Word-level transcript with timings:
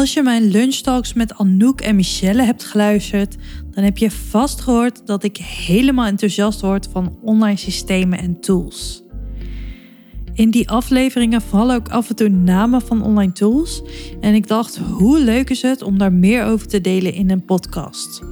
Als 0.00 0.12
je 0.12 0.22
mijn 0.22 0.50
lunchtalks 0.50 1.12
met 1.12 1.38
Anouk 1.38 1.80
en 1.80 1.96
Michelle 1.96 2.42
hebt 2.42 2.64
geluisterd, 2.64 3.36
dan 3.70 3.84
heb 3.84 3.98
je 3.98 4.10
vast 4.10 4.60
gehoord 4.60 5.06
dat 5.06 5.24
ik 5.24 5.36
helemaal 5.36 6.06
enthousiast 6.06 6.60
word 6.60 6.88
van 6.92 7.16
online 7.22 7.56
systemen 7.56 8.18
en 8.18 8.40
tools. 8.40 9.02
In 10.34 10.50
die 10.50 10.70
afleveringen 10.70 11.40
vallen 11.40 11.76
ook 11.76 11.88
af 11.88 12.08
en 12.08 12.16
toe 12.16 12.28
namen 12.28 12.80
van 12.80 13.02
online 13.02 13.32
tools 13.32 13.82
en 14.20 14.34
ik 14.34 14.48
dacht, 14.48 14.76
hoe 14.76 15.20
leuk 15.20 15.50
is 15.50 15.62
het 15.62 15.82
om 15.82 15.98
daar 15.98 16.12
meer 16.12 16.44
over 16.44 16.66
te 16.66 16.80
delen 16.80 17.14
in 17.14 17.30
een 17.30 17.44
podcast? 17.44 18.22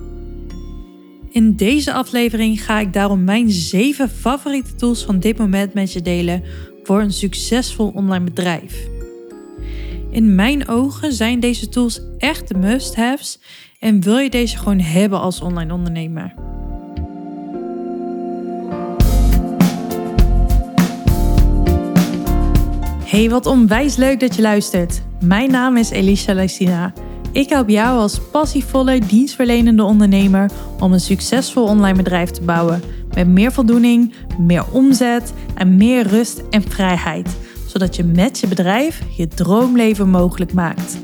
In 1.30 1.56
deze 1.56 1.92
aflevering 1.92 2.64
ga 2.64 2.80
ik 2.80 2.92
daarom 2.92 3.24
mijn 3.24 3.50
zeven 3.50 4.08
favoriete 4.08 4.74
tools 4.74 5.04
van 5.04 5.20
dit 5.20 5.38
moment 5.38 5.74
met 5.74 5.92
je 5.92 6.02
delen 6.02 6.42
voor 6.82 7.00
een 7.00 7.12
succesvol 7.12 7.88
online 7.94 8.24
bedrijf. 8.24 8.97
In 10.10 10.34
mijn 10.34 10.68
ogen 10.68 11.12
zijn 11.12 11.40
deze 11.40 11.68
tools 11.68 12.00
echt 12.18 12.48
de 12.48 12.54
must-haves 12.54 13.40
en 13.78 14.00
wil 14.00 14.18
je 14.18 14.30
deze 14.30 14.56
gewoon 14.56 14.80
hebben 14.80 15.20
als 15.20 15.40
online 15.40 15.72
ondernemer. 15.72 16.34
Hey, 23.04 23.30
wat 23.30 23.46
onwijs 23.46 23.96
leuk 23.96 24.20
dat 24.20 24.36
je 24.36 24.42
luistert. 24.42 25.02
Mijn 25.20 25.50
naam 25.50 25.76
is 25.76 25.90
Elisa 25.90 26.32
Lysina. 26.32 26.92
Ik 27.32 27.48
help 27.48 27.68
jou 27.68 27.98
als 27.98 28.20
passievolle, 28.30 28.98
dienstverlenende 28.98 29.82
ondernemer 29.82 30.50
om 30.80 30.92
een 30.92 31.00
succesvol 31.00 31.64
online 31.64 31.96
bedrijf 31.96 32.30
te 32.30 32.42
bouwen. 32.42 32.82
Met 33.14 33.28
meer 33.28 33.52
voldoening, 33.52 34.14
meer 34.38 34.64
omzet 34.72 35.32
en 35.54 35.76
meer 35.76 36.06
rust 36.06 36.42
en 36.50 36.62
vrijheid 36.62 37.36
zodat 37.68 37.96
je 37.96 38.04
met 38.04 38.38
je 38.38 38.46
bedrijf 38.46 39.02
je 39.16 39.28
droomleven 39.28 40.10
mogelijk 40.10 40.52
maakt. 40.52 40.98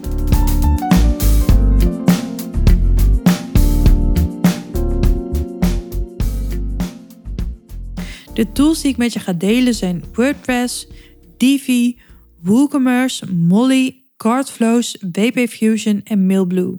De 8.34 8.52
tools 8.52 8.80
die 8.80 8.90
ik 8.90 8.96
met 8.96 9.12
je 9.12 9.20
ga 9.20 9.32
delen 9.32 9.74
zijn 9.74 10.04
WordPress, 10.12 10.88
Divi, 11.36 12.00
WooCommerce, 12.42 13.32
Molly, 13.32 14.02
Cardflows, 14.16 14.96
WP 15.12 15.48
Fusion 15.48 16.00
en 16.04 16.26
Mailblue. 16.26 16.78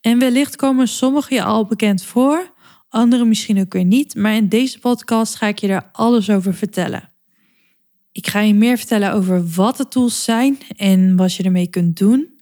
En 0.00 0.18
wellicht 0.18 0.56
komen 0.56 0.88
sommige 0.88 1.34
je 1.34 1.42
al 1.42 1.66
bekend 1.66 2.02
voor, 2.02 2.52
andere 2.88 3.24
misschien 3.24 3.60
ook 3.60 3.72
weer 3.72 3.84
niet, 3.84 4.14
maar 4.14 4.34
in 4.34 4.48
deze 4.48 4.78
podcast 4.78 5.34
ga 5.34 5.46
ik 5.46 5.58
je 5.58 5.66
daar 5.66 5.88
alles 5.92 6.30
over 6.30 6.54
vertellen. 6.54 7.15
Ik 8.16 8.26
ga 8.26 8.40
je 8.40 8.54
meer 8.54 8.76
vertellen 8.76 9.12
over 9.12 9.48
wat 9.48 9.76
de 9.76 9.88
tools 9.88 10.24
zijn 10.24 10.58
en 10.76 11.16
wat 11.16 11.34
je 11.34 11.42
ermee 11.42 11.66
kunt 11.66 11.98
doen. 11.98 12.40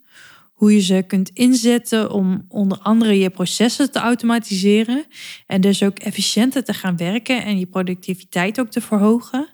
Hoe 0.53 0.75
je 0.75 0.81
ze 0.81 1.05
kunt 1.07 1.31
inzetten 1.31 2.11
om 2.11 2.45
onder 2.49 2.79
andere 2.79 3.19
je 3.19 3.31
processen 3.31 3.91
te 3.91 3.99
automatiseren 3.99 5.05
en 5.47 5.61
dus 5.61 5.83
ook 5.83 5.99
efficiënter 5.99 6.65
te 6.65 6.73
gaan 6.73 6.97
werken 6.97 7.45
en 7.45 7.59
je 7.59 7.67
productiviteit 7.67 8.61
ook 8.61 8.71
te 8.71 8.81
verhogen. 8.81 9.49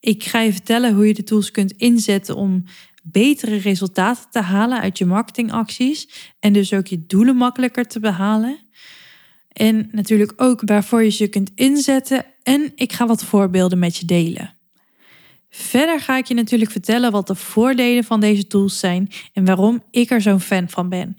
Ik 0.00 0.24
ga 0.24 0.40
je 0.40 0.52
vertellen 0.52 0.94
hoe 0.94 1.06
je 1.06 1.14
de 1.14 1.22
tools 1.22 1.50
kunt 1.50 1.72
inzetten 1.72 2.36
om 2.36 2.64
betere 3.02 3.56
resultaten 3.56 4.30
te 4.30 4.40
halen 4.40 4.80
uit 4.80 4.98
je 4.98 5.06
marketingacties 5.06 6.08
en 6.40 6.52
dus 6.52 6.72
ook 6.72 6.86
je 6.86 7.06
doelen 7.06 7.36
makkelijker 7.36 7.86
te 7.86 8.00
behalen. 8.00 8.58
En 9.52 9.88
natuurlijk 9.92 10.32
ook 10.36 10.62
waarvoor 10.64 11.02
je 11.02 11.10
ze 11.10 11.26
kunt 11.26 11.50
inzetten 11.54 12.24
en 12.42 12.72
ik 12.74 12.92
ga 12.92 13.06
wat 13.06 13.24
voorbeelden 13.24 13.78
met 13.78 13.96
je 13.96 14.06
delen. 14.06 14.55
Verder 15.58 16.00
ga 16.00 16.16
ik 16.16 16.26
je 16.26 16.34
natuurlijk 16.34 16.70
vertellen 16.70 17.12
wat 17.12 17.26
de 17.26 17.34
voordelen 17.34 18.04
van 18.04 18.20
deze 18.20 18.46
tools 18.46 18.78
zijn 18.78 19.08
en 19.32 19.44
waarom 19.44 19.82
ik 19.90 20.10
er 20.10 20.20
zo'n 20.20 20.40
fan 20.40 20.68
van 20.68 20.88
ben. 20.88 21.16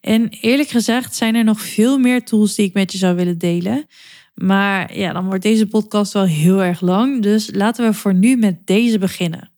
En 0.00 0.28
eerlijk 0.28 0.68
gezegd 0.68 1.14
zijn 1.14 1.34
er 1.34 1.44
nog 1.44 1.60
veel 1.60 1.98
meer 1.98 2.24
tools 2.24 2.54
die 2.54 2.66
ik 2.66 2.72
met 2.72 2.92
je 2.92 2.98
zou 2.98 3.16
willen 3.16 3.38
delen. 3.38 3.86
Maar 4.34 4.96
ja, 4.96 5.12
dan 5.12 5.26
wordt 5.26 5.42
deze 5.42 5.66
podcast 5.66 6.12
wel 6.12 6.24
heel 6.24 6.62
erg 6.62 6.80
lang. 6.80 7.22
Dus 7.22 7.50
laten 7.52 7.86
we 7.86 7.94
voor 7.94 8.14
nu 8.14 8.36
met 8.36 8.66
deze 8.66 8.98
beginnen. 8.98 9.50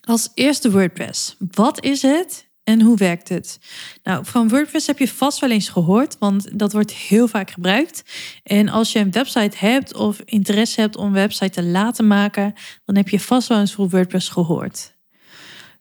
Als 0.00 0.30
eerste 0.34 0.70
WordPress. 0.70 1.36
Wat 1.50 1.84
is 1.84 2.02
het 2.02 2.45
en 2.66 2.80
hoe 2.80 2.96
werkt 2.96 3.28
het? 3.28 3.58
Nou, 4.02 4.24
van 4.24 4.48
WordPress 4.48 4.86
heb 4.86 4.98
je 4.98 5.08
vast 5.08 5.38
wel 5.38 5.50
eens 5.50 5.68
gehoord, 5.68 6.16
want 6.18 6.58
dat 6.58 6.72
wordt 6.72 6.92
heel 6.92 7.28
vaak 7.28 7.50
gebruikt. 7.50 8.02
En 8.42 8.68
als 8.68 8.92
je 8.92 8.98
een 8.98 9.10
website 9.10 9.56
hebt 9.58 9.94
of 9.94 10.20
interesse 10.24 10.80
hebt 10.80 10.96
om 10.96 11.06
een 11.06 11.12
website 11.12 11.50
te 11.50 11.62
laten 11.62 12.06
maken, 12.06 12.54
dan 12.84 12.96
heb 12.96 13.08
je 13.08 13.20
vast 13.20 13.48
wel 13.48 13.58
eens 13.58 13.72
van 13.72 13.88
WordPress 13.88 14.28
gehoord. 14.28 14.94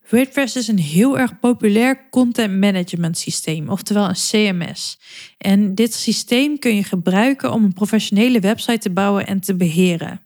WordPress 0.09 0.55
is 0.55 0.67
een 0.67 0.79
heel 0.79 1.19
erg 1.19 1.39
populair 1.39 2.09
content 2.09 2.59
management 2.59 3.17
systeem, 3.17 3.69
oftewel 3.69 4.09
een 4.09 4.13
CMS. 4.29 4.99
En 5.37 5.75
dit 5.75 5.93
systeem 5.93 6.59
kun 6.59 6.75
je 6.75 6.83
gebruiken 6.83 7.51
om 7.51 7.63
een 7.63 7.73
professionele 7.73 8.39
website 8.39 8.77
te 8.77 8.89
bouwen 8.89 9.27
en 9.27 9.39
te 9.39 9.55
beheren. 9.55 10.24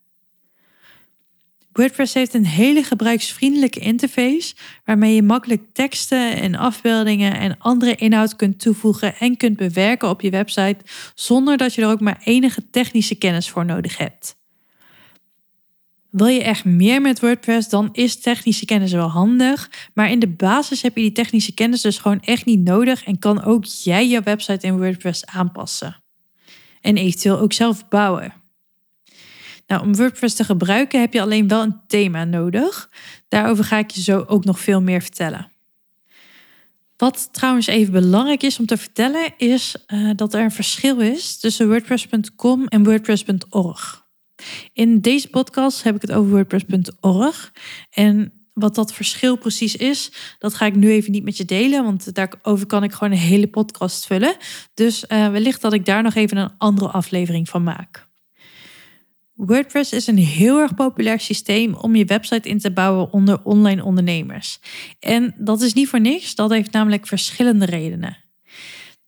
WordPress 1.71 2.13
heeft 2.13 2.33
een 2.33 2.45
hele 2.45 2.83
gebruiksvriendelijke 2.83 3.79
interface 3.79 4.55
waarmee 4.85 5.15
je 5.15 5.23
makkelijk 5.23 5.61
teksten 5.73 6.35
en 6.35 6.55
afbeeldingen 6.55 7.39
en 7.39 7.57
andere 7.59 7.95
inhoud 7.95 8.35
kunt 8.35 8.59
toevoegen 8.59 9.15
en 9.15 9.37
kunt 9.37 9.57
bewerken 9.57 10.09
op 10.09 10.21
je 10.21 10.29
website 10.29 10.77
zonder 11.15 11.57
dat 11.57 11.73
je 11.73 11.81
er 11.81 11.89
ook 11.89 11.99
maar 11.99 12.21
enige 12.23 12.69
technische 12.69 13.15
kennis 13.15 13.49
voor 13.49 13.65
nodig 13.65 13.97
hebt. 13.97 14.37
Wil 16.09 16.27
je 16.27 16.43
echt 16.43 16.65
meer 16.65 17.01
met 17.01 17.19
WordPress, 17.19 17.69
dan 17.69 17.89
is 17.91 18.19
technische 18.19 18.65
kennis 18.65 18.91
wel 18.91 19.07
handig. 19.07 19.69
Maar 19.93 20.11
in 20.11 20.19
de 20.19 20.27
basis 20.27 20.81
heb 20.81 20.95
je 20.95 21.01
die 21.01 21.11
technische 21.11 21.53
kennis 21.53 21.81
dus 21.81 21.97
gewoon 21.97 22.19
echt 22.19 22.45
niet 22.45 22.63
nodig 22.63 23.03
en 23.03 23.19
kan 23.19 23.43
ook 23.43 23.65
jij 23.65 24.07
je 24.07 24.21
website 24.21 24.67
in 24.67 24.77
WordPress 24.77 25.25
aanpassen. 25.25 25.95
En 26.81 26.97
eventueel 26.97 27.39
ook 27.39 27.53
zelf 27.53 27.87
bouwen. 27.87 28.33
Nou, 29.69 29.81
om 29.83 29.95
WordPress 29.95 30.35
te 30.35 30.43
gebruiken 30.43 30.99
heb 30.99 31.13
je 31.13 31.21
alleen 31.21 31.47
wel 31.47 31.61
een 31.61 31.79
thema 31.87 32.23
nodig. 32.23 32.89
Daarover 33.27 33.63
ga 33.63 33.77
ik 33.77 33.91
je 33.91 34.01
zo 34.01 34.23
ook 34.27 34.45
nog 34.45 34.59
veel 34.59 34.81
meer 34.81 35.01
vertellen. 35.01 35.51
Wat 36.97 37.29
trouwens 37.31 37.67
even 37.67 37.93
belangrijk 37.93 38.43
is 38.43 38.59
om 38.59 38.65
te 38.65 38.77
vertellen, 38.77 39.33
is 39.37 39.75
uh, 39.87 40.11
dat 40.15 40.33
er 40.33 40.43
een 40.43 40.51
verschil 40.51 40.99
is 40.99 41.39
tussen 41.39 41.67
WordPress.com 41.67 42.65
en 42.67 42.83
WordPress.org. 42.83 44.07
In 44.73 44.99
deze 44.99 45.27
podcast 45.27 45.83
heb 45.83 45.95
ik 45.95 46.01
het 46.01 46.11
over 46.11 46.31
WordPress.org. 46.31 47.53
En 47.89 48.33
wat 48.53 48.75
dat 48.75 48.93
verschil 48.93 49.37
precies 49.37 49.75
is, 49.75 50.11
dat 50.39 50.53
ga 50.53 50.65
ik 50.65 50.75
nu 50.75 50.91
even 50.91 51.11
niet 51.11 51.23
met 51.23 51.37
je 51.37 51.45
delen, 51.45 51.83
want 51.83 52.15
daarover 52.15 52.65
kan 52.65 52.83
ik 52.83 52.91
gewoon 52.91 53.13
een 53.13 53.19
hele 53.19 53.47
podcast 53.47 54.05
vullen. 54.05 54.35
Dus 54.73 55.05
uh, 55.07 55.31
wellicht 55.31 55.61
dat 55.61 55.73
ik 55.73 55.85
daar 55.85 56.03
nog 56.03 56.15
even 56.15 56.37
een 56.37 56.51
andere 56.57 56.89
aflevering 56.89 57.49
van 57.49 57.63
maak. 57.63 58.08
WordPress 59.45 59.93
is 59.93 60.07
een 60.07 60.17
heel 60.17 60.59
erg 60.59 60.75
populair 60.75 61.19
systeem 61.19 61.73
om 61.73 61.95
je 61.95 62.05
website 62.05 62.49
in 62.49 62.59
te 62.59 62.71
bouwen 62.71 63.11
onder 63.11 63.39
online 63.43 63.83
ondernemers. 63.83 64.59
En 64.99 65.35
dat 65.37 65.61
is 65.61 65.73
niet 65.73 65.89
voor 65.89 66.01
niks, 66.01 66.35
dat 66.35 66.49
heeft 66.49 66.71
namelijk 66.71 67.07
verschillende 67.07 67.65
redenen. 67.65 68.17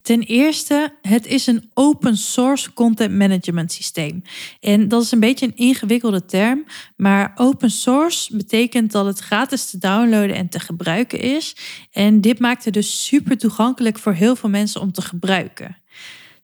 Ten 0.02 0.22
eerste, 0.22 0.94
het 1.02 1.25
is 1.25 1.47
een 1.47 1.69
open 1.74 2.18
source 2.18 2.74
content 2.74 3.14
management 3.14 3.72
systeem. 3.72 4.22
En 4.59 4.88
dat 4.88 5.03
is 5.03 5.12
een 5.12 5.19
beetje 5.19 5.46
een 5.46 5.56
ingewikkelde 5.56 6.25
term, 6.25 6.66
maar 6.96 7.31
open 7.36 7.72
source 7.72 8.36
betekent 8.38 8.92
dat 8.92 9.06
het 9.06 9.19
gratis 9.19 9.66
te 9.69 9.78
downloaden 9.78 10.36
en 10.36 10.50
te 10.50 10.59
gebruiken 10.59 11.19
is. 11.19 11.56
En 11.92 12.22
dit 12.22 12.40
maakt 12.40 12.66
het 12.66 12.74
dus 12.74 13.06
super 13.06 13.38
toegankelijk 13.38 14.00
voor 14.00 14.13
heel 14.13 14.36
veel 14.36 14.50
mensen 14.50 14.81
om 14.81 14.92
te 14.92 15.02
gebruiken. 15.02 15.81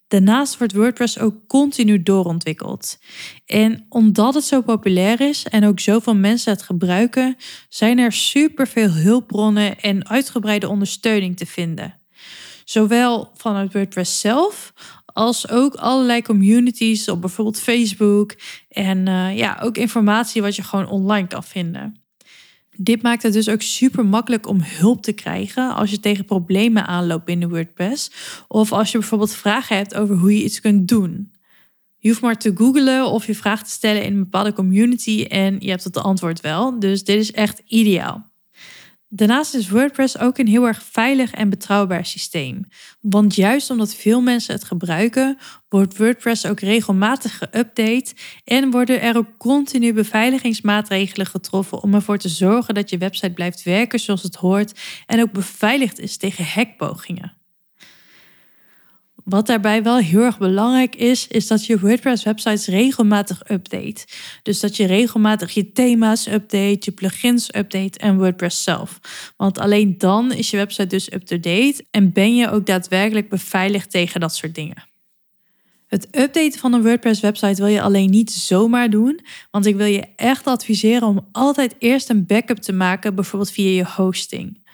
Daarnaast 0.07 0.57
wordt 0.57 0.73
WordPress 0.73 1.19
ook 1.19 1.47
continu 1.47 2.03
doorontwikkeld. 2.03 2.97
En 3.45 3.85
omdat 3.89 4.33
het 4.33 4.43
zo 4.43 4.61
populair 4.61 5.21
is 5.21 5.45
en 5.45 5.65
ook 5.65 5.79
zoveel 5.79 6.15
mensen 6.15 6.51
het 6.51 6.61
gebruiken, 6.61 7.35
zijn 7.69 7.97
er 7.97 8.11
superveel 8.11 8.89
hulpbronnen 8.89 9.79
en 9.79 10.09
uitgebreide 10.09 10.69
ondersteuning 10.69 11.37
te 11.37 11.45
vinden. 11.45 11.99
Zowel 12.65 13.31
vanuit 13.33 13.73
WordPress 13.73 14.19
zelf 14.19 14.73
als 15.05 15.49
ook 15.49 15.75
allerlei 15.75 16.21
communities 16.21 17.09
op 17.09 17.21
bijvoorbeeld 17.21 17.59
Facebook 17.59 18.35
en 18.69 19.07
uh, 19.07 19.37
ja, 19.37 19.59
ook 19.61 19.77
informatie 19.77 20.41
wat 20.41 20.55
je 20.55 20.63
gewoon 20.63 20.87
online 20.87 21.27
kan 21.27 21.43
vinden. 21.43 22.06
Dit 22.77 23.01
maakt 23.01 23.23
het 23.23 23.33
dus 23.33 23.49
ook 23.49 23.61
super 23.61 24.05
makkelijk 24.05 24.47
om 24.47 24.61
hulp 24.61 25.01
te 25.01 25.13
krijgen 25.13 25.75
als 25.75 25.91
je 25.91 25.99
tegen 25.99 26.25
problemen 26.25 26.87
aanloopt 26.87 27.25
binnen 27.25 27.49
WordPress. 27.49 28.11
Of 28.47 28.71
als 28.71 28.91
je 28.91 28.97
bijvoorbeeld 28.97 29.33
vragen 29.33 29.75
hebt 29.75 29.95
over 29.95 30.15
hoe 30.15 30.37
je 30.37 30.43
iets 30.43 30.61
kunt 30.61 30.87
doen. 30.87 31.31
Je 31.97 32.09
hoeft 32.09 32.21
maar 32.21 32.37
te 32.37 32.51
googlen 32.55 33.05
of 33.05 33.27
je 33.27 33.35
vraag 33.35 33.63
te 33.63 33.69
stellen 33.69 34.03
in 34.03 34.13
een 34.13 34.23
bepaalde 34.23 34.53
community 34.53 35.25
en 35.29 35.55
je 35.59 35.69
hebt 35.69 35.83
het 35.83 35.97
antwoord 35.97 36.41
wel. 36.41 36.79
Dus 36.79 37.03
dit 37.03 37.19
is 37.19 37.31
echt 37.31 37.61
ideaal. 37.67 38.26
Daarnaast 39.09 39.53
is 39.53 39.69
WordPress 39.69 40.17
ook 40.17 40.37
een 40.37 40.47
heel 40.47 40.67
erg 40.67 40.83
veilig 40.83 41.31
en 41.31 41.49
betrouwbaar 41.49 42.05
systeem. 42.05 42.65
Want 43.01 43.35
juist 43.35 43.69
omdat 43.69 43.95
veel 43.95 44.21
mensen 44.21 44.53
het 44.53 44.63
gebruiken, 44.63 45.37
wordt 45.69 45.97
WordPress 45.97 46.45
ook 46.45 46.59
regelmatig 46.59 47.39
geüpdate 47.39 48.13
en 48.43 48.71
worden 48.71 49.01
er 49.01 49.17
ook 49.17 49.37
continu 49.37 49.93
beveiligingsmaatregelen 49.93 51.25
getroffen 51.25 51.81
om 51.81 51.93
ervoor 51.93 52.17
te 52.17 52.29
zorgen 52.29 52.73
dat 52.73 52.89
je 52.89 52.97
website 52.97 53.33
blijft 53.33 53.63
werken 53.63 53.99
zoals 53.99 54.23
het 54.23 54.35
hoort 54.35 54.79
en 55.05 55.21
ook 55.21 55.31
beveiligd 55.31 55.99
is 55.99 56.17
tegen 56.17 56.45
hackpogingen. 56.45 57.36
Wat 59.29 59.47
daarbij 59.47 59.83
wel 59.83 59.97
heel 59.97 60.21
erg 60.21 60.37
belangrijk 60.37 60.95
is, 60.95 61.27
is 61.27 61.47
dat 61.47 61.65
je 61.65 61.79
WordPress-websites 61.79 62.67
regelmatig 62.67 63.49
update. 63.49 64.05
Dus 64.43 64.59
dat 64.59 64.75
je 64.75 64.85
regelmatig 64.85 65.53
je 65.53 65.71
thema's 65.71 66.27
update, 66.27 66.77
je 66.79 66.91
plugins 66.91 67.55
update 67.55 67.99
en 67.99 68.17
WordPress 68.17 68.63
zelf. 68.63 68.99
Want 69.37 69.59
alleen 69.59 69.97
dan 69.97 70.31
is 70.31 70.49
je 70.49 70.57
website 70.57 70.87
dus 70.87 71.11
up-to-date 71.11 71.85
en 71.91 72.13
ben 72.13 72.35
je 72.35 72.51
ook 72.51 72.65
daadwerkelijk 72.65 73.29
beveiligd 73.29 73.91
tegen 73.91 74.19
dat 74.19 74.35
soort 74.35 74.55
dingen. 74.55 74.83
Het 75.87 76.07
updaten 76.11 76.59
van 76.59 76.73
een 76.73 76.83
WordPress-website 76.83 77.61
wil 77.61 77.71
je 77.71 77.81
alleen 77.81 78.09
niet 78.09 78.31
zomaar 78.31 78.89
doen, 78.89 79.19
want 79.51 79.65
ik 79.65 79.75
wil 79.75 79.85
je 79.85 80.05
echt 80.15 80.47
adviseren 80.47 81.07
om 81.07 81.27
altijd 81.31 81.75
eerst 81.79 82.09
een 82.09 82.25
backup 82.25 82.57
te 82.57 82.73
maken, 82.73 83.15
bijvoorbeeld 83.15 83.51
via 83.51 83.69
je 83.69 83.85
hosting. 83.95 84.65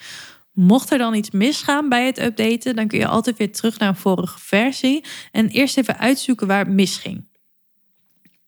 Mocht 0.53 0.91
er 0.91 0.97
dan 0.97 1.13
iets 1.13 1.31
misgaan 1.31 1.89
bij 1.89 2.05
het 2.05 2.21
updaten, 2.21 2.75
dan 2.75 2.87
kun 2.87 2.99
je 2.99 3.07
altijd 3.07 3.37
weer 3.37 3.51
terug 3.51 3.79
naar 3.79 3.89
een 3.89 3.95
vorige 3.95 4.39
versie 4.39 5.03
en 5.31 5.47
eerst 5.47 5.77
even 5.77 5.97
uitzoeken 5.97 6.47
waar 6.47 6.65
het 6.65 6.73
misging. 6.73 7.31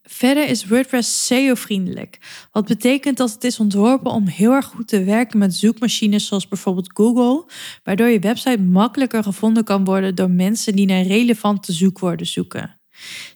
Verder 0.08 0.48
is 0.48 0.66
WordPress 0.66 1.26
SEO-vriendelijk, 1.26 2.18
wat 2.52 2.66
betekent 2.66 3.18
dat 3.18 3.32
het 3.32 3.44
is 3.44 3.60
ontworpen 3.60 4.12
om 4.12 4.28
heel 4.28 4.52
erg 4.52 4.66
goed 4.66 4.88
te 4.88 5.04
werken 5.04 5.40
met 5.40 5.56
zoekmachines 5.56 6.28
zoals 6.28 6.48
bijvoorbeeld 6.48 6.92
Google, 6.94 7.52
waardoor 7.84 8.08
je 8.08 8.20
website 8.20 8.62
makkelijker 8.62 9.24
gevonden 9.24 9.64
kan 9.64 9.84
worden 9.84 10.16
door 10.16 10.30
mensen 10.30 10.76
die 10.76 10.86
naar 10.86 11.04
relevante 11.04 11.72
zoekwoorden 11.72 12.28
zoeken. 12.28 12.80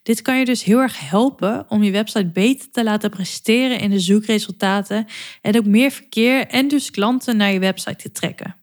Dit 0.03 0.21
kan 0.21 0.39
je 0.39 0.45
dus 0.45 0.63
heel 0.63 0.79
erg 0.79 1.09
helpen 1.09 1.65
om 1.69 1.83
je 1.83 1.91
website 1.91 2.29
beter 2.29 2.71
te 2.71 2.83
laten 2.83 3.09
presteren 3.09 3.79
in 3.79 3.89
de 3.89 3.99
zoekresultaten 3.99 5.05
en 5.41 5.57
ook 5.57 5.65
meer 5.65 5.91
verkeer 5.91 6.47
en 6.47 6.67
dus 6.67 6.91
klanten 6.91 7.37
naar 7.37 7.51
je 7.51 7.59
website 7.59 7.95
te 7.95 8.11
trekken. 8.11 8.58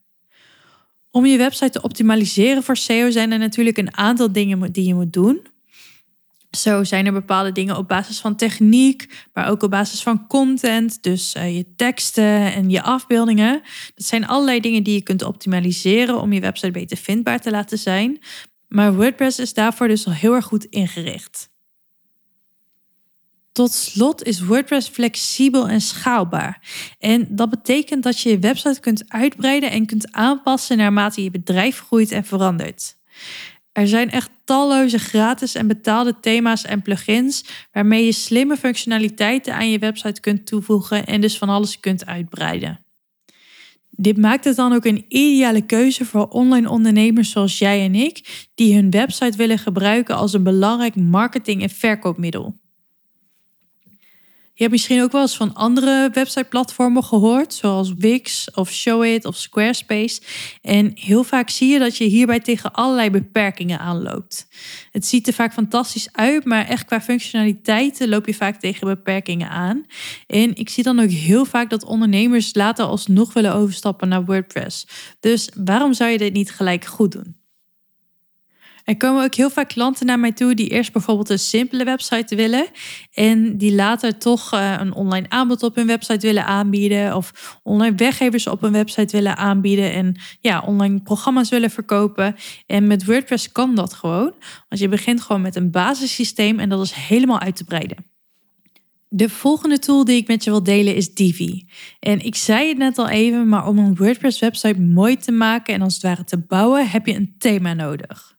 Om 1.17 1.27
je 1.27 1.37
website 1.37 1.71
te 1.71 1.83
optimaliseren 1.83 2.63
voor 2.63 2.77
SEO 2.77 3.11
zijn 3.11 3.33
er 3.33 3.39
natuurlijk 3.39 3.79
een 3.79 3.97
aantal 3.97 4.33
dingen 4.33 4.73
die 4.73 4.87
je 4.87 4.95
moet 4.95 5.13
doen. 5.13 5.47
Zo 6.51 6.85
zijn 6.85 7.07
er 7.07 7.13
bepaalde 7.13 7.53
dingen 7.53 7.77
op 7.77 7.89
basis 7.89 8.21
van 8.21 8.37
techniek, 8.37 9.27
maar 9.33 9.51
ook 9.51 9.63
op 9.63 9.71
basis 9.71 10.03
van 10.03 10.27
content, 10.27 11.03
dus 11.03 11.35
uh, 11.35 11.57
je 11.57 11.75
teksten 11.77 12.53
en 12.53 12.71
je 12.71 12.83
afbeeldingen. 12.83 13.63
Dat 13.95 14.07
zijn 14.07 14.27
allerlei 14.27 14.61
dingen 14.61 14.83
die 14.83 14.95
je 14.95 15.03
kunt 15.03 15.23
optimaliseren 15.23 16.21
om 16.21 16.33
je 16.33 16.41
website 16.41 16.71
beter 16.71 16.97
vindbaar 16.97 17.41
te 17.41 17.51
laten 17.51 17.79
zijn. 17.79 18.19
Maar 18.69 18.95
WordPress 18.95 19.39
is 19.39 19.55
daarvoor 19.55 19.89
dus 19.89 20.07
al 20.07 20.13
heel 20.13 20.35
erg 20.35 20.45
goed 20.45 20.65
ingericht. 20.65 21.51
Tot 23.57 23.73
slot 23.73 24.23
is 24.23 24.41
WordPress 24.41 24.89
flexibel 24.89 25.69
en 25.69 25.81
schaalbaar. 25.81 26.61
En 26.99 27.27
dat 27.31 27.51
betekent 27.51 28.03
dat 28.03 28.21
je 28.21 28.29
je 28.29 28.39
website 28.39 28.81
kunt 28.81 29.05
uitbreiden 29.09 29.71
en 29.71 29.87
kunt 29.87 30.13
aanpassen 30.13 30.77
naarmate 30.77 31.23
je 31.23 31.31
bedrijf 31.31 31.79
groeit 31.79 32.11
en 32.11 32.25
verandert. 32.25 32.97
Er 33.73 33.89
zijn 33.89 34.11
echt 34.11 34.31
talloze 34.45 34.99
gratis 34.99 35.55
en 35.55 35.67
betaalde 35.67 36.21
thema's 36.21 36.65
en 36.65 36.83
plugins 36.83 37.45
waarmee 37.73 38.05
je 38.05 38.13
slimme 38.13 38.57
functionaliteiten 38.57 39.55
aan 39.55 39.71
je 39.71 39.79
website 39.79 40.21
kunt 40.21 40.47
toevoegen 40.47 41.07
en 41.07 41.21
dus 41.21 41.39
van 41.39 41.49
alles 41.49 41.81
kunt 41.81 42.07
uitbreiden. 42.07 42.85
Dit 43.91 44.17
maakt 44.17 44.45
het 44.45 44.57
dan 44.57 44.73
ook 44.73 44.85
een 44.85 45.05
ideale 45.09 45.67
keuze 45.67 46.05
voor 46.05 46.29
online 46.29 46.71
ondernemers 46.71 47.31
zoals 47.31 47.59
jij 47.59 47.85
en 47.85 47.95
ik, 47.95 48.47
die 48.55 48.75
hun 48.75 48.91
website 48.91 49.37
willen 49.37 49.59
gebruiken 49.59 50.17
als 50.17 50.33
een 50.33 50.43
belangrijk 50.43 50.97
marketing- 50.97 51.63
en 51.63 51.71
verkoopmiddel. 51.71 52.65
Je 54.57 54.63
hebt 54.63 54.75
misschien 54.75 55.03
ook 55.03 55.13
wel 55.13 55.21
eens 55.21 55.37
van 55.37 55.55
andere 55.55 56.11
websiteplatformen 56.13 57.05
gehoord, 57.05 57.55
zoals 57.55 57.95
Wix 57.99 58.51
of 58.55 58.73
Showit 58.73 59.25
of 59.25 59.37
Squarespace. 59.37 60.21
En 60.63 60.93
heel 60.95 61.25
vaak 61.25 61.51
zie 61.51 61.73
je 61.73 61.79
dat 61.79 61.97
je 61.97 62.05
hierbij 62.05 62.41
tegen 62.41 62.73
allerlei 62.73 63.11
beperkingen 63.11 63.79
aanloopt. 63.79 64.49
Het 64.93 65.07
ziet 65.07 65.27
er 65.27 65.33
vaak 65.33 65.53
fantastisch 65.53 66.09
uit, 66.13 66.45
maar 66.45 66.67
echt 66.67 66.85
qua 66.85 67.01
functionaliteiten 67.01 68.09
loop 68.09 68.27
je 68.27 68.35
vaak 68.35 68.61
tegen 68.61 68.87
beperkingen 68.87 69.49
aan. 69.49 69.87
En 70.27 70.55
ik 70.55 70.69
zie 70.69 70.85
dan 70.85 71.01
ook 71.01 71.11
heel 71.11 71.45
vaak 71.45 71.71
dat 71.71 71.85
ondernemers 71.85 72.55
later 72.55 72.85
alsnog 72.85 73.33
willen 73.33 73.55
overstappen 73.55 74.09
naar 74.09 74.25
WordPress. 74.25 74.87
Dus 75.21 75.51
waarom 75.65 75.93
zou 75.93 76.11
je 76.11 76.19
dit 76.19 76.33
niet 76.33 76.51
gelijk 76.51 76.85
goed 76.85 77.13
doen? 77.13 77.37
Er 78.87 78.97
komen 78.97 79.25
ook 79.25 79.35
heel 79.35 79.51
vaak 79.51 79.69
klanten 79.69 80.07
naar 80.07 80.19
mij 80.19 80.33
toe 80.33 80.55
die 80.55 80.69
eerst 80.69 80.93
bijvoorbeeld 80.93 81.31
een 81.31 81.39
simpele 81.39 81.85
website 81.85 82.37
willen 82.37 82.67
en 83.15 83.57
die 83.57 83.75
later 83.75 84.19
toch 84.19 84.53
eh, 84.53 84.75
een 84.79 84.95
online 84.95 85.27
aanbod 85.29 85.63
op 85.63 85.75
hun 85.75 85.87
website 85.87 86.27
willen 86.27 86.45
aanbieden 86.45 87.17
of 87.17 87.59
online 87.63 87.97
weggevers 87.97 88.47
op 88.47 88.63
een 88.63 88.73
website 88.73 89.17
willen 89.17 89.37
aanbieden 89.37 89.93
en 89.93 90.17
ja, 90.41 90.61
online 90.61 91.01
programma's 91.01 91.49
willen 91.49 91.71
verkopen. 91.71 92.37
En 92.67 92.87
met 92.87 93.05
WordPress 93.05 93.53
kan 93.53 93.75
dat 93.75 93.93
gewoon, 93.93 94.35
want 94.69 94.81
je 94.81 94.89
begint 94.89 95.21
gewoon 95.21 95.43
met 95.43 95.57
een 95.57 95.71
basissysteem 95.71 96.59
en 96.59 96.69
dat 96.69 96.83
is 96.83 96.93
helemaal 96.93 97.41
uit 97.41 97.57
te 97.57 97.65
breiden. 97.65 98.07
De 99.09 99.29
volgende 99.29 99.79
tool 99.79 100.05
die 100.05 100.17
ik 100.17 100.29
met 100.29 100.45
je 100.45 100.51
wil 100.51 100.63
delen 100.63 100.95
is 100.95 101.15
Divi. 101.15 101.67
En 102.01 102.21
ik 102.21 102.35
zei 102.35 102.69
het 102.69 102.79
net 102.79 102.99
al 102.99 103.09
even, 103.09 103.49
maar 103.49 103.67
om 103.67 103.79
een 103.79 103.97
WordPress 103.97 104.41
website 104.41 104.81
mooi 104.81 105.17
te 105.17 105.33
maken 105.33 105.75
en 105.75 105.83
als 105.83 105.95
het 105.95 106.03
ware 106.03 106.25
te 106.25 106.39
bouwen, 106.39 106.89
heb 106.89 107.07
je 107.07 107.15
een 107.15 107.35
thema 107.39 107.75
nodig. 107.75 108.36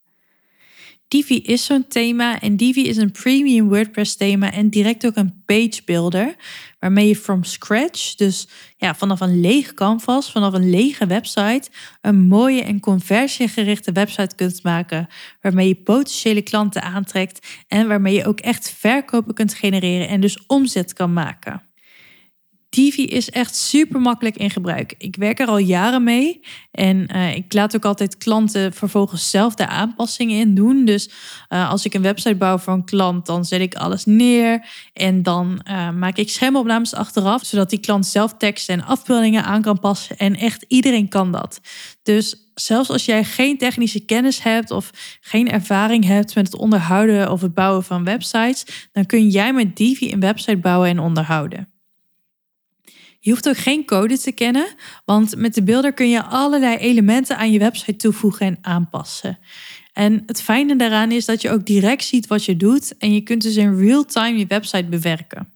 Divi 1.08 1.38
is 1.38 1.66
zo'n 1.66 1.88
thema 1.88 2.40
en 2.40 2.56
Divi 2.56 2.88
is 2.88 2.98
een 2.98 3.12
premium 3.12 3.68
WordPress 3.68 4.16
thema 4.16 4.52
en 4.52 4.70
direct 4.70 5.06
ook 5.06 5.16
een 5.16 5.44
page 5.46 5.82
builder 5.86 6.36
waarmee 6.80 7.08
je 7.08 7.16
from 7.16 7.44
scratch, 7.44 8.16
dus 8.16 8.48
ja, 8.78 8.96
vanaf 8.96 9.20
een 9.20 9.40
leeg 9.40 9.74
canvas, 9.74 10.32
vanaf 10.32 10.54
een 10.54 10.70
lege 10.70 11.06
website, 11.06 11.70
een 12.02 12.28
mooie 12.28 12.62
en 12.62 12.80
conversiegerichte 12.80 13.92
website 13.92 14.36
kunt 14.36 14.64
maken 14.64 15.08
waarmee 15.42 15.68
je 15.68 15.76
potentiële 15.76 16.42
klanten 16.42 16.82
aantrekt 16.82 17.48
en 17.68 17.88
waarmee 17.88 18.16
je 18.16 18.26
ook 18.26 18.40
echt 18.40 18.70
verkopen 18.70 19.34
kunt 19.34 19.54
genereren 19.54 20.08
en 20.08 20.22
dus 20.22 20.46
omzet 20.48 20.94
kan 20.94 21.14
maken. 21.14 21.67
Divi 22.70 23.06
is 23.06 23.30
echt 23.30 23.56
super 23.56 24.00
makkelijk 24.00 24.38
in 24.38 24.50
gebruik. 24.50 24.96
Ik 24.98 25.16
werk 25.16 25.40
er 25.40 25.48
al 25.48 25.58
jaren 25.58 26.04
mee 26.04 26.40
en 26.72 27.10
uh, 27.16 27.36
ik 27.36 27.54
laat 27.54 27.76
ook 27.76 27.86
altijd 27.86 28.18
klanten 28.18 28.74
vervolgens 28.74 29.30
zelf 29.30 29.56
de 29.56 29.68
aanpassingen 29.68 30.40
in 30.40 30.56
doen. 30.56 30.86
Dus 30.86 31.10
uh, 31.50 31.70
als 31.70 31.86
ik 31.86 31.94
een 31.94 32.02
website 32.02 32.36
bouw 32.36 32.58
voor 32.58 32.74
een 32.74 32.86
klant, 32.86 33.26
dan 33.26 33.46
zet 33.46 33.62
ik 33.62 33.76
alles 33.76 34.06
neer 34.06 34.68
en 34.94 35.24
dan 35.24 35.62
uh, 35.70 35.92
maak 35.92 36.18
ik 36.18 36.30
schermopnames 36.30 36.94
achteraf, 36.94 37.46
zodat 37.46 37.70
die 37.70 37.80
klant 37.80 38.06
zelf 38.06 38.34
teksten 38.38 38.74
en 38.74 38.86
afbeeldingen 38.86 39.44
aan 39.44 39.62
kan 39.62 39.80
passen. 39.80 40.18
En 40.18 40.36
echt 40.36 40.66
iedereen 40.68 41.10
kan 41.10 41.32
dat. 41.32 41.62
Dus 42.04 42.52
zelfs 42.54 42.90
als 42.90 43.06
jij 43.06 43.24
geen 43.24 43.58
technische 43.58 44.06
kennis 44.06 44.44
hebt 44.44 44.72
of 44.72 44.92
geen 45.22 45.52
ervaring 45.52 46.06
hebt 46.06 46.36
met 46.36 46.46
het 46.46 46.56
onderhouden 46.56 47.32
of 47.32 47.42
het 47.42 47.54
bouwen 47.54 47.84
van 47.84 48.04
websites, 48.04 48.90
dan 48.92 49.06
kun 49.06 49.30
jij 49.30 49.54
met 49.54 49.76
Divi 49.76 50.12
een 50.12 50.20
website 50.20 50.58
bouwen 50.58 50.90
en 50.90 51.00
onderhouden. 51.00 51.77
Je 53.20 53.30
hoeft 53.30 53.50
ook 53.50 53.58
geen 53.58 53.86
code 53.86 54.18
te 54.18 54.32
kennen, 54.32 54.68
want 55.06 55.36
met 55.36 55.54
de 55.54 55.64
beelder 55.64 55.94
kun 55.94 56.10
je 56.10 56.24
allerlei 56.24 56.78
elementen 56.78 57.38
aan 57.38 57.52
je 57.52 57.60
website 57.60 57.96
toevoegen 57.96 58.46
en 58.46 58.58
aanpassen. 58.62 59.40
En 59.94 60.24
het 60.26 60.42
fijne 60.42 60.76
daaraan 60.76 61.12
is 61.12 61.26
dat 61.26 61.42
je 61.42 61.50
ook 61.50 61.66
direct 61.66 62.04
ziet 62.04 62.28
wat 62.28 62.46
je 62.46 62.58
doet 62.58 62.98
en 62.98 63.14
je 63.14 63.22
kunt 63.22 63.42
dus 63.42 63.56
in 63.56 63.78
real 63.80 64.06
time 64.06 64.38
je 64.38 64.46
website 64.48 64.86
bewerken. 64.86 65.52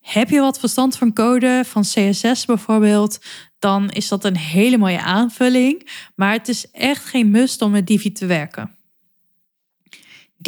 Heb 0.00 0.30
je 0.30 0.40
wat 0.40 0.58
verstand 0.58 0.96
van 0.96 1.12
code, 1.12 1.62
van 1.64 1.82
CSS 1.82 2.44
bijvoorbeeld, 2.44 3.18
dan 3.58 3.90
is 3.90 4.08
dat 4.08 4.24
een 4.24 4.36
hele 4.36 4.78
mooie 4.78 5.02
aanvulling, 5.02 5.90
maar 6.14 6.32
het 6.32 6.48
is 6.48 6.70
echt 6.70 7.04
geen 7.04 7.30
must 7.30 7.62
om 7.62 7.70
met 7.70 7.86
Divi 7.86 8.12
te 8.12 8.26
werken. 8.26 8.77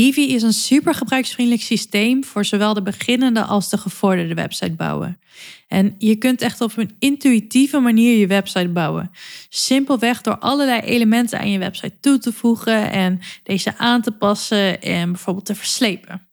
Divi 0.00 0.34
is 0.34 0.42
een 0.42 0.52
super 0.52 0.94
gebruiksvriendelijk 0.94 1.64
systeem 1.64 2.24
voor 2.24 2.44
zowel 2.44 2.74
de 2.74 2.82
beginnende 2.82 3.42
als 3.42 3.68
de 3.68 3.78
gevorderde 3.78 4.34
website 4.34 4.72
bouwen. 4.72 5.20
En 5.68 5.94
je 5.98 6.16
kunt 6.16 6.42
echt 6.42 6.60
op 6.60 6.76
een 6.76 6.96
intuïtieve 6.98 7.78
manier 7.78 8.18
je 8.18 8.26
website 8.26 8.68
bouwen. 8.68 9.10
Simpelweg 9.48 10.20
door 10.20 10.38
allerlei 10.38 10.80
elementen 10.80 11.38
aan 11.38 11.50
je 11.50 11.58
website 11.58 12.00
toe 12.00 12.18
te 12.18 12.32
voegen 12.32 12.90
en 12.90 13.20
deze 13.42 13.76
aan 13.76 14.02
te 14.02 14.10
passen 14.10 14.82
en 14.82 15.12
bijvoorbeeld 15.12 15.46
te 15.46 15.54
verslepen. 15.54 16.29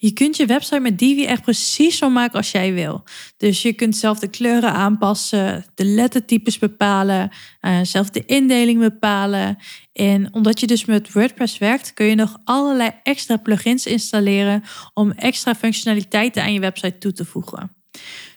Je 0.00 0.12
kunt 0.12 0.36
je 0.36 0.46
website 0.46 0.80
met 0.80 0.98
Divi 0.98 1.24
echt 1.24 1.42
precies 1.42 1.96
zo 1.96 2.10
maken 2.10 2.36
als 2.36 2.50
jij 2.50 2.72
wil. 2.72 3.02
Dus 3.36 3.62
je 3.62 3.72
kunt 3.72 3.96
zelf 3.96 4.18
de 4.18 4.28
kleuren 4.28 4.72
aanpassen, 4.72 5.64
de 5.74 5.84
lettertypes 5.84 6.58
bepalen, 6.58 7.30
uh, 7.60 7.78
zelf 7.82 8.10
de 8.10 8.24
indeling 8.26 8.80
bepalen. 8.80 9.58
En 9.92 10.34
omdat 10.34 10.60
je 10.60 10.66
dus 10.66 10.84
met 10.84 11.12
WordPress 11.12 11.58
werkt, 11.58 11.94
kun 11.94 12.06
je 12.06 12.14
nog 12.14 12.36
allerlei 12.44 12.90
extra 13.02 13.36
plugins 13.36 13.86
installeren 13.86 14.62
om 14.94 15.10
extra 15.10 15.54
functionaliteiten 15.54 16.42
aan 16.42 16.52
je 16.52 16.60
website 16.60 16.98
toe 16.98 17.12
te 17.12 17.24
voegen. 17.24 17.70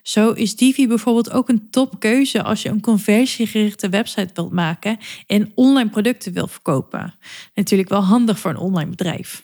Zo 0.04 0.32
is 0.32 0.56
Divi 0.56 0.88
bijvoorbeeld 0.88 1.32
ook 1.32 1.50
een 1.50 1.70
topkeuze 1.70 2.44
als 2.44 2.62
je 2.62 2.70
een 2.70 2.82
conversiegerichte 2.82 3.90
website 3.90 4.30
wilt 4.34 4.52
maken 4.52 4.98
en 5.28 5.52
online 5.56 5.90
producten 5.90 6.34
wilt 6.34 6.52
verkopen. 6.52 7.14
Natuurlijk 7.54 7.90
wel 7.90 8.04
handig 8.04 8.40
voor 8.40 8.52
een 8.52 8.58
online 8.58 8.90
bedrijf. 8.90 9.44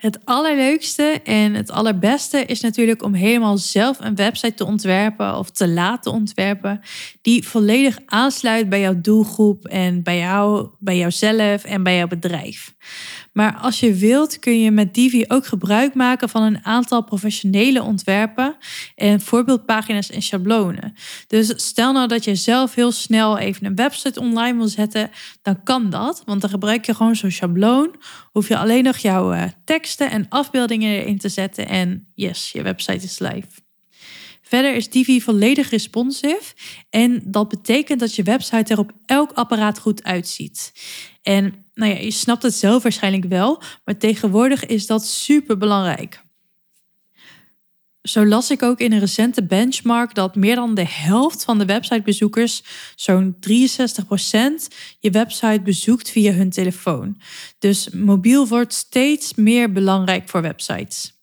Het 0.00 0.18
allerleukste 0.24 1.20
en 1.24 1.54
het 1.54 1.70
allerbeste 1.70 2.44
is 2.44 2.60
natuurlijk 2.60 3.02
om 3.02 3.14
helemaal 3.14 3.58
zelf 3.58 3.96
een 4.00 4.14
website 4.14 4.54
te 4.54 4.64
ontwerpen 4.64 5.36
of 5.38 5.50
te 5.50 5.68
laten 5.68 6.12
ontwerpen 6.12 6.80
die 7.22 7.48
volledig 7.48 7.98
aansluit 8.06 8.68
bij 8.68 8.80
jouw 8.80 9.00
doelgroep 9.00 9.64
en 9.64 10.02
bij 10.02 10.18
jou, 10.18 10.68
bij 10.78 10.96
jouzelf 10.96 11.64
en 11.64 11.82
bij 11.82 11.96
jouw 11.96 12.06
bedrijf. 12.06 12.74
Maar 13.32 13.56
als 13.56 13.80
je 13.80 13.94
wilt, 13.94 14.38
kun 14.38 14.60
je 14.60 14.70
met 14.70 14.94
Divi 14.94 15.24
ook 15.28 15.46
gebruik 15.46 15.94
maken 15.94 16.28
van 16.28 16.42
een 16.42 16.64
aantal 16.64 17.04
professionele 17.04 17.82
ontwerpen 17.82 18.56
en 18.94 19.20
voorbeeldpagina's 19.20 20.10
en 20.10 20.22
schablonen. 20.22 20.94
Dus 21.26 21.52
stel 21.56 21.92
nou 21.92 22.08
dat 22.08 22.24
je 22.24 22.34
zelf 22.34 22.74
heel 22.74 22.92
snel 22.92 23.38
even 23.38 23.66
een 23.66 23.74
website 23.74 24.20
online 24.20 24.56
wil 24.56 24.68
zetten, 24.68 25.10
dan 25.42 25.62
kan 25.62 25.90
dat, 25.90 26.22
want 26.24 26.40
dan 26.40 26.50
gebruik 26.50 26.86
je 26.86 26.94
gewoon 26.94 27.16
zo'n 27.16 27.30
schabloon. 27.30 27.94
Hoef 28.32 28.48
je 28.48 28.58
alleen 28.58 28.84
nog 28.84 28.96
jouw 28.96 29.32
eh, 29.32 29.42
teksten 29.64 30.10
en 30.10 30.26
afbeeldingen 30.28 31.00
erin 31.00 31.18
te 31.18 31.28
zetten 31.28 31.68
en 31.68 32.06
yes, 32.14 32.52
je 32.52 32.62
website 32.62 33.04
is 33.04 33.18
live. 33.18 33.48
Verder 34.50 34.74
is 34.74 34.90
Divi 34.90 35.20
volledig 35.20 35.70
responsive 35.70 36.54
en 36.90 37.22
dat 37.24 37.48
betekent 37.48 38.00
dat 38.00 38.14
je 38.14 38.22
website 38.22 38.72
er 38.72 38.78
op 38.78 38.92
elk 39.06 39.32
apparaat 39.32 39.78
goed 39.78 40.04
uitziet. 40.04 40.72
En 41.22 41.64
nou 41.74 41.92
ja, 41.92 41.98
je 41.98 42.10
snapt 42.10 42.42
het 42.42 42.54
zelf 42.54 42.82
waarschijnlijk 42.82 43.24
wel, 43.24 43.62
maar 43.84 43.96
tegenwoordig 43.96 44.66
is 44.66 44.86
dat 44.86 45.06
super 45.06 45.58
belangrijk. 45.58 46.22
Zo 48.02 48.26
las 48.26 48.50
ik 48.50 48.62
ook 48.62 48.80
in 48.80 48.92
een 48.92 48.98
recente 48.98 49.44
benchmark 49.44 50.14
dat 50.14 50.34
meer 50.34 50.54
dan 50.54 50.74
de 50.74 50.86
helft 50.86 51.44
van 51.44 51.58
de 51.58 51.64
websitebezoekers, 51.64 52.62
zo'n 52.96 53.36
63%, 53.40 53.40
je 54.98 55.10
website 55.10 55.60
bezoekt 55.64 56.10
via 56.10 56.32
hun 56.32 56.50
telefoon. 56.50 57.20
Dus 57.58 57.90
mobiel 57.90 58.46
wordt 58.48 58.74
steeds 58.74 59.34
meer 59.34 59.72
belangrijk 59.72 60.28
voor 60.28 60.42
websites. 60.42 61.19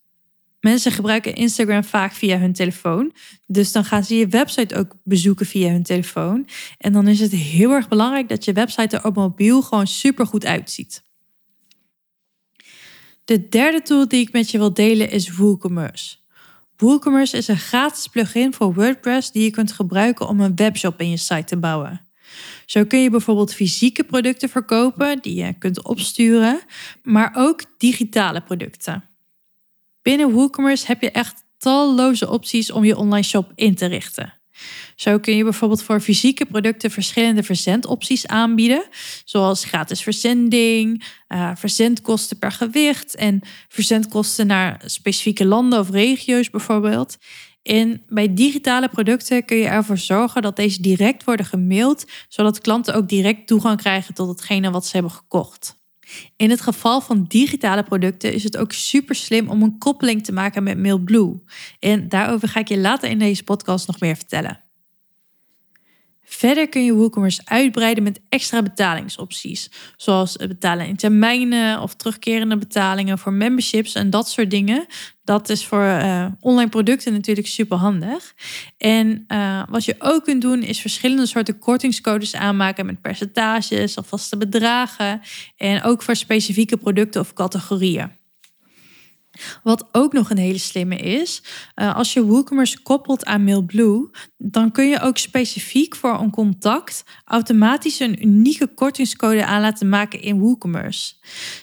Mensen 0.59 0.91
gebruiken 0.91 1.35
Instagram 1.35 1.83
vaak 1.83 2.11
via 2.13 2.37
hun 2.37 2.53
telefoon. 2.53 3.13
Dus 3.45 3.71
dan 3.71 3.85
gaan 3.85 4.03
ze 4.03 4.15
je 4.15 4.27
website 4.27 4.75
ook 4.75 4.95
bezoeken 5.03 5.45
via 5.45 5.71
hun 5.71 5.83
telefoon. 5.83 6.47
En 6.77 6.93
dan 6.93 7.07
is 7.07 7.19
het 7.19 7.31
heel 7.31 7.71
erg 7.71 7.87
belangrijk 7.87 8.29
dat 8.29 8.45
je 8.45 8.53
website 8.53 8.97
er 8.97 9.05
op 9.05 9.15
mobiel 9.15 9.61
gewoon 9.61 9.87
super 9.87 10.27
goed 10.27 10.45
uitziet. 10.45 11.05
De 13.25 13.47
derde 13.49 13.81
tool 13.81 14.07
die 14.07 14.21
ik 14.21 14.31
met 14.31 14.51
je 14.51 14.57
wil 14.57 14.73
delen 14.73 15.09
is 15.09 15.35
WooCommerce. 15.35 16.15
WooCommerce 16.77 17.37
is 17.37 17.47
een 17.47 17.57
gratis 17.57 18.07
plugin 18.07 18.53
voor 18.53 18.73
WordPress 18.73 19.31
die 19.31 19.43
je 19.43 19.49
kunt 19.49 19.71
gebruiken 19.71 20.27
om 20.27 20.39
een 20.39 20.55
webshop 20.55 21.01
in 21.01 21.09
je 21.09 21.17
site 21.17 21.43
te 21.43 21.57
bouwen. 21.57 22.07
Zo 22.65 22.85
kun 22.85 22.99
je 22.99 23.09
bijvoorbeeld 23.09 23.53
fysieke 23.53 24.03
producten 24.03 24.49
verkopen 24.49 25.21
die 25.21 25.35
je 25.35 25.53
kunt 25.53 25.83
opsturen, 25.83 26.59
maar 27.03 27.33
ook 27.35 27.63
digitale 27.77 28.41
producten. 28.41 29.03
Binnen 30.07 30.31
WooCommerce 30.31 30.85
heb 30.85 31.01
je 31.01 31.11
echt 31.11 31.43
talloze 31.57 32.29
opties 32.29 32.71
om 32.71 32.83
je 32.83 32.97
online 32.97 33.23
shop 33.23 33.51
in 33.55 33.75
te 33.75 33.85
richten. 33.85 34.33
Zo 34.95 35.19
kun 35.19 35.35
je 35.35 35.43
bijvoorbeeld 35.43 35.83
voor 35.83 36.01
fysieke 36.01 36.45
producten 36.45 36.91
verschillende 36.91 37.43
verzendopties 37.43 38.27
aanbieden, 38.27 38.87
zoals 39.25 39.65
gratis 39.65 40.01
verzending, 40.01 41.03
uh, 41.27 41.51
verzendkosten 41.55 42.39
per 42.39 42.51
gewicht 42.51 43.15
en 43.15 43.41
verzendkosten 43.67 44.47
naar 44.47 44.81
specifieke 44.85 45.45
landen 45.45 45.79
of 45.79 45.89
regio's 45.89 46.49
bijvoorbeeld. 46.49 47.17
En 47.63 48.03
bij 48.07 48.33
digitale 48.33 48.89
producten 48.89 49.45
kun 49.45 49.57
je 49.57 49.67
ervoor 49.67 49.97
zorgen 49.97 50.41
dat 50.41 50.55
deze 50.55 50.81
direct 50.81 51.23
worden 51.23 51.45
gemaild, 51.45 52.05
zodat 52.27 52.61
klanten 52.61 52.95
ook 52.95 53.09
direct 53.09 53.47
toegang 53.47 53.77
krijgen 53.77 54.13
tot 54.13 54.29
hetgene 54.29 54.71
wat 54.71 54.85
ze 54.85 54.91
hebben 54.91 55.11
gekocht. 55.11 55.76
In 56.35 56.49
het 56.49 56.61
geval 56.61 57.01
van 57.01 57.25
digitale 57.27 57.83
producten 57.83 58.33
is 58.33 58.43
het 58.43 58.57
ook 58.57 58.71
super 58.71 59.15
slim 59.15 59.49
om 59.49 59.61
een 59.61 59.77
koppeling 59.77 60.23
te 60.23 60.31
maken 60.31 60.63
met 60.63 60.77
MailBlue. 60.77 61.39
En 61.79 62.09
daarover 62.09 62.47
ga 62.47 62.59
ik 62.59 62.67
je 62.67 62.77
later 62.77 63.09
in 63.09 63.19
deze 63.19 63.43
podcast 63.43 63.87
nog 63.87 63.99
meer 63.99 64.15
vertellen. 64.15 64.66
Verder 66.29 66.69
kun 66.69 66.85
je 66.85 66.93
WooCommerce 66.93 67.41
uitbreiden 67.45 68.03
met 68.03 68.21
extra 68.29 68.61
betalingsopties, 68.61 69.71
zoals 69.97 70.33
het 70.33 70.47
betalen 70.47 70.87
in 70.87 70.95
termijnen 70.95 71.81
of 71.81 71.93
terugkerende 71.93 72.57
betalingen 72.57 73.17
voor 73.17 73.33
memberships 73.33 73.93
en 73.93 74.09
dat 74.09 74.29
soort 74.29 74.51
dingen. 74.51 74.85
Dat 75.23 75.49
is 75.49 75.65
voor 75.65 75.83
uh, 75.83 76.25
online 76.39 76.69
producten 76.69 77.13
natuurlijk 77.13 77.47
super 77.47 77.77
handig. 77.77 78.33
En 78.77 79.25
uh, 79.27 79.63
wat 79.69 79.85
je 79.85 79.95
ook 79.99 80.23
kunt 80.23 80.41
doen, 80.41 80.63
is 80.63 80.81
verschillende 80.81 81.25
soorten 81.25 81.59
kortingscodes 81.59 82.35
aanmaken 82.35 82.85
met 82.85 83.01
percentages 83.01 83.95
of 83.95 84.07
vaste 84.07 84.37
bedragen. 84.37 85.21
En 85.57 85.83
ook 85.83 86.01
voor 86.01 86.15
specifieke 86.15 86.77
producten 86.77 87.21
of 87.21 87.33
categorieën. 87.33 88.11
Wat 89.63 89.87
ook 89.91 90.13
nog 90.13 90.29
een 90.29 90.37
hele 90.37 90.57
slimme 90.57 90.95
is, 90.95 91.43
uh, 91.75 91.95
als 91.95 92.13
je 92.13 92.25
WooCommerce 92.25 92.81
koppelt 92.81 93.25
aan 93.25 93.43
MailBlue, 93.43 94.09
dan 94.37 94.71
kun 94.71 94.89
je 94.89 95.01
ook 95.01 95.17
specifiek 95.17 95.95
voor 95.95 96.19
een 96.19 96.31
contact 96.31 97.03
automatisch 97.25 97.99
een 97.99 98.21
unieke 98.21 98.67
kortingscode 98.67 99.45
aan 99.45 99.61
laten 99.61 99.89
maken 99.89 100.21
in 100.21 100.39
WooCommerce. 100.39 101.13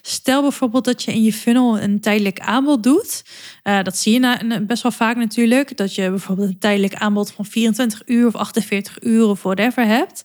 Stel 0.03 0.43
bijvoorbeeld 0.43 0.85
dat 0.85 1.03
je 1.03 1.13
in 1.13 1.23
je 1.23 1.33
funnel 1.33 1.81
een 1.81 2.01
tijdelijk 2.01 2.41
aanbod 2.41 2.83
doet. 2.83 3.25
Uh, 3.65 3.83
dat 3.83 3.97
zie 3.97 4.21
je 4.21 4.65
best 4.67 4.83
wel 4.83 4.93
vaak 4.93 5.17
natuurlijk, 5.17 5.77
dat 5.77 5.95
je 5.95 6.11
bijvoorbeeld 6.11 6.49
een 6.49 6.59
tijdelijk 6.59 6.95
aanbod 6.95 7.33
van 7.33 7.45
24 7.45 8.03
uur 8.07 8.27
of 8.27 8.35
48 8.35 9.03
uur 9.03 9.25
of 9.27 9.43
whatever 9.43 9.87
hebt. 9.87 10.23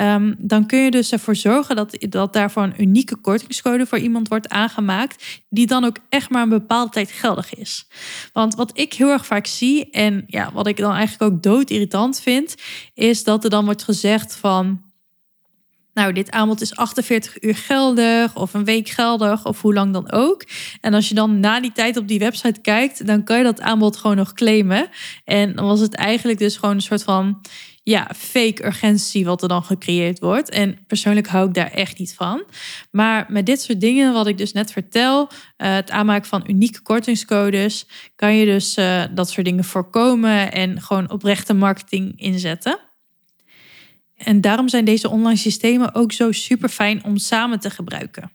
Um, 0.00 0.34
dan 0.38 0.66
kun 0.66 0.78
je 0.78 0.90
dus 0.90 1.12
ervoor 1.12 1.36
zorgen 1.36 1.76
dat, 1.76 1.96
dat 2.08 2.32
daarvoor 2.32 2.62
een 2.62 2.82
unieke 2.82 3.16
kortingscode 3.16 3.86
voor 3.86 3.98
iemand 3.98 4.28
wordt 4.28 4.48
aangemaakt, 4.48 5.42
die 5.48 5.66
dan 5.66 5.84
ook 5.84 5.96
echt 6.08 6.30
maar 6.30 6.42
een 6.42 6.48
bepaalde 6.48 6.83
altijd 6.84 7.10
geldig 7.10 7.54
is. 7.54 7.86
Want 8.32 8.54
wat 8.54 8.78
ik 8.78 8.92
heel 8.92 9.10
erg 9.10 9.26
vaak 9.26 9.46
zie 9.46 9.90
en 9.90 10.24
ja, 10.26 10.50
wat 10.52 10.66
ik 10.66 10.76
dan 10.76 10.92
eigenlijk 10.92 11.32
ook 11.32 11.42
dood 11.42 11.70
irritant 11.70 12.20
vind, 12.20 12.54
is 12.94 13.24
dat 13.24 13.44
er 13.44 13.50
dan 13.50 13.64
wordt 13.64 13.82
gezegd 13.82 14.36
van 14.36 14.82
nou, 15.94 16.12
dit 16.12 16.30
aanbod 16.30 16.60
is 16.60 16.76
48 16.76 17.42
uur 17.42 17.56
geldig 17.56 18.36
of 18.36 18.54
een 18.54 18.64
week 18.64 18.88
geldig 18.88 19.46
of 19.46 19.62
hoe 19.62 19.74
lang 19.74 19.92
dan 19.92 20.12
ook. 20.12 20.44
En 20.80 20.94
als 20.94 21.08
je 21.08 21.14
dan 21.14 21.40
na 21.40 21.60
die 21.60 21.72
tijd 21.72 21.96
op 21.96 22.08
die 22.08 22.18
website 22.18 22.60
kijkt, 22.60 23.06
dan 23.06 23.24
kan 23.24 23.38
je 23.38 23.44
dat 23.44 23.60
aanbod 23.60 23.96
gewoon 23.96 24.16
nog 24.16 24.32
claimen. 24.32 24.88
En 25.24 25.54
dan 25.54 25.64
was 25.64 25.80
het 25.80 25.94
eigenlijk 25.94 26.38
dus 26.38 26.56
gewoon 26.56 26.74
een 26.74 26.82
soort 26.82 27.02
van 27.02 27.40
ja, 27.84 28.10
fake 28.16 28.64
urgentie 28.64 29.24
wat 29.24 29.42
er 29.42 29.48
dan 29.48 29.62
gecreëerd 29.62 30.18
wordt. 30.18 30.50
En 30.50 30.78
persoonlijk 30.86 31.26
hou 31.26 31.48
ik 31.48 31.54
daar 31.54 31.70
echt 31.70 31.98
niet 31.98 32.14
van. 32.14 32.44
Maar 32.90 33.26
met 33.28 33.46
dit 33.46 33.60
soort 33.60 33.80
dingen, 33.80 34.12
wat 34.12 34.26
ik 34.26 34.38
dus 34.38 34.52
net 34.52 34.72
vertel, 34.72 35.22
uh, 35.22 35.28
het 35.74 35.90
aanmaken 35.90 36.28
van 36.28 36.44
unieke 36.46 36.82
kortingscodes, 36.82 37.86
kan 38.16 38.34
je 38.34 38.44
dus 38.44 38.78
uh, 38.78 39.04
dat 39.14 39.30
soort 39.30 39.46
dingen 39.46 39.64
voorkomen 39.64 40.52
en 40.52 40.82
gewoon 40.82 41.10
oprechte 41.10 41.54
marketing 41.54 42.20
inzetten. 42.20 42.78
En 44.16 44.40
daarom 44.40 44.68
zijn 44.68 44.84
deze 44.84 45.10
online 45.10 45.38
systemen 45.38 45.94
ook 45.94 46.12
zo 46.12 46.32
super 46.32 46.68
fijn 46.68 47.04
om 47.04 47.16
samen 47.16 47.60
te 47.60 47.70
gebruiken. 47.70 48.30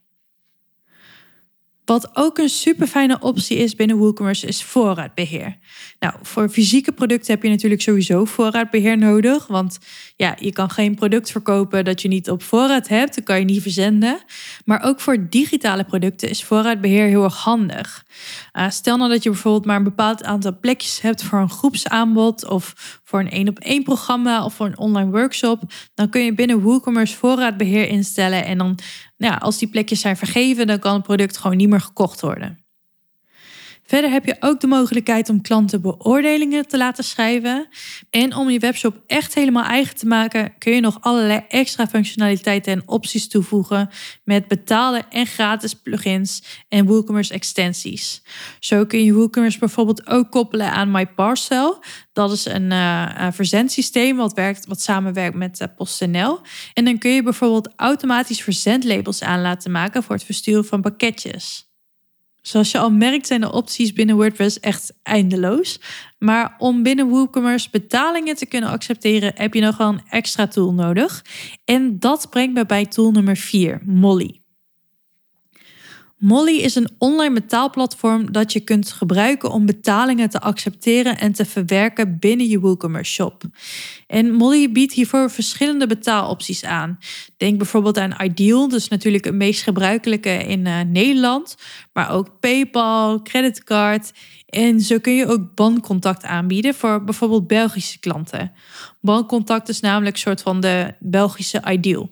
Wat 1.89 2.10
ook 2.13 2.38
een 2.38 2.50
super 2.50 2.88
fijne 2.88 3.17
optie 3.19 3.58
is 3.58 3.75
binnen 3.75 3.98
WooCommerce 3.98 4.48
is 4.48 4.63
voorraadbeheer. 4.63 5.58
Nou, 6.00 6.13
voor 6.22 6.50
fysieke 6.50 6.91
producten 6.91 7.34
heb 7.34 7.43
je 7.43 7.50
natuurlijk 7.50 7.81
sowieso 7.81 8.25
voorraadbeheer 8.25 8.98
nodig. 8.98 9.48
Want 9.48 9.77
ja, 10.15 10.36
je 10.39 10.51
kan 10.51 10.69
geen 10.69 10.96
product 10.96 11.31
verkopen 11.31 11.86
dat 11.86 12.01
je 12.01 12.08
niet 12.08 12.29
op 12.29 12.43
voorraad 12.43 12.88
hebt. 12.88 13.15
Dan 13.15 13.24
kan 13.24 13.39
je 13.39 13.46
niet 13.46 13.62
verzenden. 13.62 14.19
Maar 14.65 14.84
ook 14.84 15.00
voor 15.00 15.29
digitale 15.29 15.84
producten 15.84 16.29
is 16.29 16.43
voorraadbeheer 16.43 17.08
heel 17.08 17.24
erg 17.24 17.36
handig. 17.36 18.05
Uh, 18.53 18.69
stel 18.69 18.98
nou 18.98 19.10
dat 19.10 19.24
je 19.24 19.29
bijvoorbeeld 19.29 19.65
maar 19.65 19.77
een 19.77 19.84
bepaald 19.84 20.24
aantal 20.24 20.60
plekjes 20.60 21.01
hebt 21.01 21.24
voor 21.24 21.39
een 21.39 21.50
groepsaanbod 21.50 22.46
of 22.46 23.00
voor 23.03 23.19
een 23.19 23.29
één 23.29 23.50
op 23.50 23.60
één 23.60 23.84
programma 23.84 24.46
of 24.46 24.53
voor 24.53 24.65
een 24.65 24.77
online 24.77 25.12
workshop. 25.12 25.62
Dan 25.93 26.10
kun 26.10 26.24
je 26.24 26.34
binnen 26.34 26.62
WooCommerce 26.62 27.15
voorraadbeheer 27.15 27.88
instellen. 27.88 28.46
En 28.46 28.58
dan, 28.58 28.79
ja, 29.27 29.35
als 29.35 29.57
die 29.57 29.67
plekjes 29.67 30.01
zijn 30.01 30.17
vergeven, 30.17 30.67
dan 30.67 30.79
kan 30.79 30.93
het 30.93 31.03
product 31.03 31.38
gewoon 31.38 31.57
niet 31.57 31.69
meer 31.69 31.81
gekocht 31.81 32.21
worden. 32.21 32.59
Verder 33.89 34.12
heb 34.12 34.25
je 34.25 34.36
ook 34.39 34.60
de 34.60 34.67
mogelijkheid 34.67 35.29
om 35.29 35.41
klanten 35.41 35.81
beoordelingen 35.81 36.67
te 36.67 36.77
laten 36.77 37.03
schrijven. 37.03 37.67
En 38.10 38.36
om 38.36 38.50
je 38.50 38.60
webshop 38.60 39.01
echt 39.08 39.34
helemaal 39.34 39.63
eigen 39.63 39.96
te 39.96 40.05
maken, 40.05 40.58
kun 40.58 40.74
je 40.74 40.79
nog 40.79 40.98
allerlei 41.01 41.46
extra 41.48 41.88
functionaliteiten 41.88 42.74
en 42.74 42.88
opties 42.88 43.27
toevoegen 43.27 43.89
met 44.24 44.48
betaalde 44.48 45.03
en 45.10 45.25
gratis 45.25 45.74
plugins 45.74 46.43
en 46.67 46.86
WooCommerce 46.86 47.34
extensies. 47.34 48.22
Zo 48.60 48.86
kun 48.86 49.03
je 49.03 49.13
WooCommerce 49.13 49.60
bijvoorbeeld 49.60 50.08
ook 50.08 50.31
koppelen 50.31 50.72
aan 50.72 50.91
MyParcel. 50.91 51.84
Dat 52.13 52.31
is 52.31 52.46
een, 52.46 52.72
uh, 52.72 53.27
verzendsysteem 53.31 54.17
wat, 54.17 54.34
werkt, 54.34 54.67
wat 54.67 54.81
samenwerkt 54.81 55.36
met 55.36 55.60
uh, 55.60 55.67
PostNL. 55.75 56.39
En 56.74 56.86
dan 56.86 56.98
kun 56.98 57.12
je 57.12 57.24
bijvoorbeeld 57.24 57.74
automatisch 57.75 58.41
verzendlabels 58.41 59.22
aan 59.22 59.41
laten 59.41 59.72
maken 59.72 60.03
voor 60.03 60.15
het 60.15 60.24
versturen 60.24 60.65
van 60.65 60.81
pakketjes. 60.81 61.68
Zoals 62.41 62.72
je 62.72 62.77
al 62.77 62.91
merkt 62.91 63.27
zijn 63.27 63.41
de 63.41 63.51
opties 63.51 63.93
binnen 63.93 64.15
WordPress 64.15 64.60
echt 64.60 64.93
eindeloos. 65.03 65.79
Maar 66.17 66.55
om 66.58 66.84
binnen 66.84 67.08
WooCommerce 67.08 67.69
betalingen 67.72 68.36
te 68.36 68.46
kunnen 68.46 68.69
accepteren 68.69 69.31
heb 69.36 69.53
je 69.53 69.62
nog 69.62 69.77
wel 69.77 69.88
een 69.88 70.01
extra 70.10 70.48
tool 70.48 70.74
nodig. 70.74 71.25
En 71.65 72.00
dat 72.00 72.29
brengt 72.29 72.53
me 72.53 72.65
bij 72.65 72.86
tool 72.86 73.12
nummer 73.12 73.38
4, 73.38 73.81
Molly. 73.86 74.38
Molly 76.19 76.57
is 76.57 76.75
een 76.75 76.89
online 76.97 77.33
betaalplatform 77.33 78.31
dat 78.31 78.53
je 78.53 78.59
kunt 78.59 78.91
gebruiken 78.91 79.51
om 79.51 79.65
betalingen 79.65 80.29
te 80.29 80.39
accepteren 80.39 81.17
en 81.17 81.31
te 81.31 81.45
verwerken 81.45 82.19
binnen 82.19 82.47
je 82.47 82.59
WooCommerce 82.59 83.11
shop. 83.11 83.43
En 84.07 84.31
Molly 84.31 84.71
biedt 84.71 84.93
hiervoor 84.93 85.31
verschillende 85.31 85.88
betaalopties 85.88 86.63
aan. 86.63 86.99
Denk 87.38 87.57
bijvoorbeeld 87.57 87.97
aan 87.97 88.15
Ideal, 88.23 88.67
dus 88.67 88.88
natuurlijk 88.88 89.25
het 89.25 89.33
meest 89.33 89.61
gebruikelijke 89.61 90.29
in 90.29 90.65
uh, 90.65 90.79
Nederland, 90.81 91.55
maar 91.93 92.11
ook 92.11 92.39
PayPal, 92.39 93.21
creditcard. 93.21 94.11
En 94.45 94.81
zo 94.81 94.99
kun 94.99 95.15
je 95.15 95.27
ook 95.27 95.55
bankcontact 95.55 96.23
aanbieden 96.23 96.73
voor 96.73 97.03
bijvoorbeeld 97.03 97.47
Belgische 97.47 97.99
klanten. 97.99 98.51
Bankcontact 99.01 99.69
is 99.69 99.79
namelijk 99.79 100.15
een 100.15 100.21
soort 100.21 100.41
van 100.41 100.59
de 100.59 100.93
Belgische 100.99 101.61
Ideal. 101.69 102.09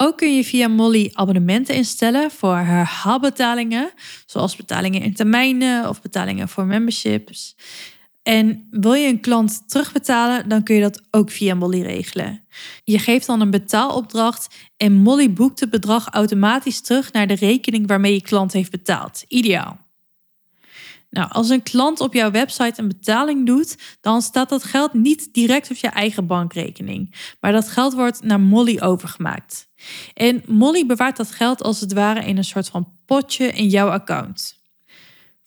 Ook 0.00 0.16
kun 0.16 0.36
je 0.36 0.44
via 0.44 0.68
Molly 0.68 1.10
abonnementen 1.12 1.74
instellen 1.74 2.30
voor 2.30 2.56
herhaalbetalingen, 2.56 3.90
zoals 4.26 4.56
betalingen 4.56 5.02
in 5.02 5.14
termijnen 5.14 5.88
of 5.88 6.02
betalingen 6.02 6.48
voor 6.48 6.64
memberships. 6.64 7.56
En 8.22 8.66
wil 8.70 8.94
je 8.94 9.08
een 9.08 9.20
klant 9.20 9.68
terugbetalen, 9.70 10.48
dan 10.48 10.62
kun 10.62 10.74
je 10.74 10.80
dat 10.80 11.02
ook 11.10 11.30
via 11.30 11.54
Molly 11.54 11.82
regelen. 11.82 12.44
Je 12.84 12.98
geeft 12.98 13.26
dan 13.26 13.40
een 13.40 13.50
betaalopdracht 13.50 14.54
en 14.76 14.92
Molly 14.92 15.32
boekt 15.32 15.60
het 15.60 15.70
bedrag 15.70 16.08
automatisch 16.08 16.80
terug 16.80 17.12
naar 17.12 17.26
de 17.26 17.34
rekening 17.34 17.86
waarmee 17.86 18.12
je 18.12 18.22
klant 18.22 18.52
heeft 18.52 18.70
betaald. 18.70 19.24
Ideaal. 19.28 19.87
Nou, 21.10 21.30
als 21.30 21.48
een 21.48 21.62
klant 21.62 22.00
op 22.00 22.14
jouw 22.14 22.30
website 22.30 22.80
een 22.80 22.88
betaling 22.88 23.46
doet, 23.46 23.76
dan 24.00 24.22
staat 24.22 24.48
dat 24.48 24.64
geld 24.64 24.92
niet 24.92 25.28
direct 25.32 25.70
op 25.70 25.76
je 25.76 25.88
eigen 25.88 26.26
bankrekening, 26.26 27.14
maar 27.40 27.52
dat 27.52 27.68
geld 27.68 27.94
wordt 27.94 28.22
naar 28.22 28.40
Molly 28.40 28.80
overgemaakt. 28.80 29.68
En 30.14 30.42
Molly 30.46 30.86
bewaart 30.86 31.16
dat 31.16 31.30
geld 31.30 31.62
als 31.62 31.80
het 31.80 31.92
ware 31.92 32.24
in 32.24 32.36
een 32.36 32.44
soort 32.44 32.68
van 32.68 32.92
potje 33.06 33.46
in 33.46 33.68
jouw 33.68 33.88
account. 33.88 34.58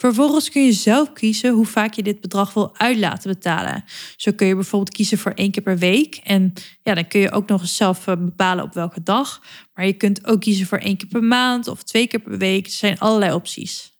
Vervolgens 0.01 0.49
kun 0.49 0.65
je 0.65 0.71
zelf 0.71 1.13
kiezen 1.13 1.53
hoe 1.53 1.65
vaak 1.65 1.93
je 1.93 2.03
dit 2.03 2.21
bedrag 2.21 2.53
wil 2.53 2.77
uitlaten 2.77 3.31
betalen. 3.31 3.83
Zo 4.15 4.31
kun 4.31 4.47
je 4.47 4.55
bijvoorbeeld 4.55 4.95
kiezen 4.95 5.17
voor 5.17 5.31
één 5.31 5.51
keer 5.51 5.63
per 5.63 5.77
week. 5.77 6.15
En 6.23 6.53
ja, 6.83 6.93
dan 6.93 7.07
kun 7.07 7.19
je 7.19 7.31
ook 7.31 7.47
nog 7.47 7.61
eens 7.61 7.75
zelf 7.75 8.07
eh, 8.07 8.15
bepalen 8.17 8.63
op 8.63 8.73
welke 8.73 9.03
dag. 9.03 9.41
Maar 9.73 9.85
je 9.85 9.93
kunt 9.93 10.27
ook 10.27 10.39
kiezen 10.39 10.65
voor 10.65 10.77
één 10.77 10.97
keer 10.97 11.07
per 11.07 11.23
maand 11.23 11.67
of 11.67 11.83
twee 11.83 12.07
keer 12.07 12.19
per 12.19 12.37
week. 12.37 12.65
Er 12.65 12.71
zijn 12.71 12.99
allerlei 12.99 13.33
opties. 13.33 13.90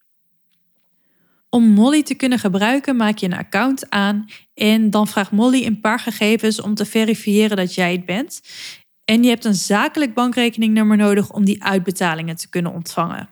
Om 1.56 1.64
Molly 1.64 2.04
te 2.04 2.16
kunnen 2.16 2.40
gebruiken, 2.40 2.96
maak 2.96 3.18
je 3.18 3.26
een 3.26 3.34
account 3.34 3.90
aan 3.90 4.26
en 4.54 4.90
dan 4.90 5.08
vraagt 5.08 5.32
Molly 5.32 5.66
een 5.66 5.80
paar 5.80 6.00
gegevens 6.00 6.62
om 6.62 6.74
te 6.74 6.86
verifiëren 6.86 7.58
dat 7.58 7.74
jij 7.74 7.92
het 7.92 8.06
bent. 8.06 8.42
En 9.06 9.24
je 9.24 9.30
hebt 9.30 9.46
een 9.46 9.54
zakelijk 9.56 10.14
bankrekeningnummer 10.14 10.98
nodig 10.98 11.32
om 11.32 11.46
die 11.46 11.64
uitbetalingen 11.64 12.36
te 12.36 12.50
kunnen 12.50 12.74
ontvangen. 12.74 13.30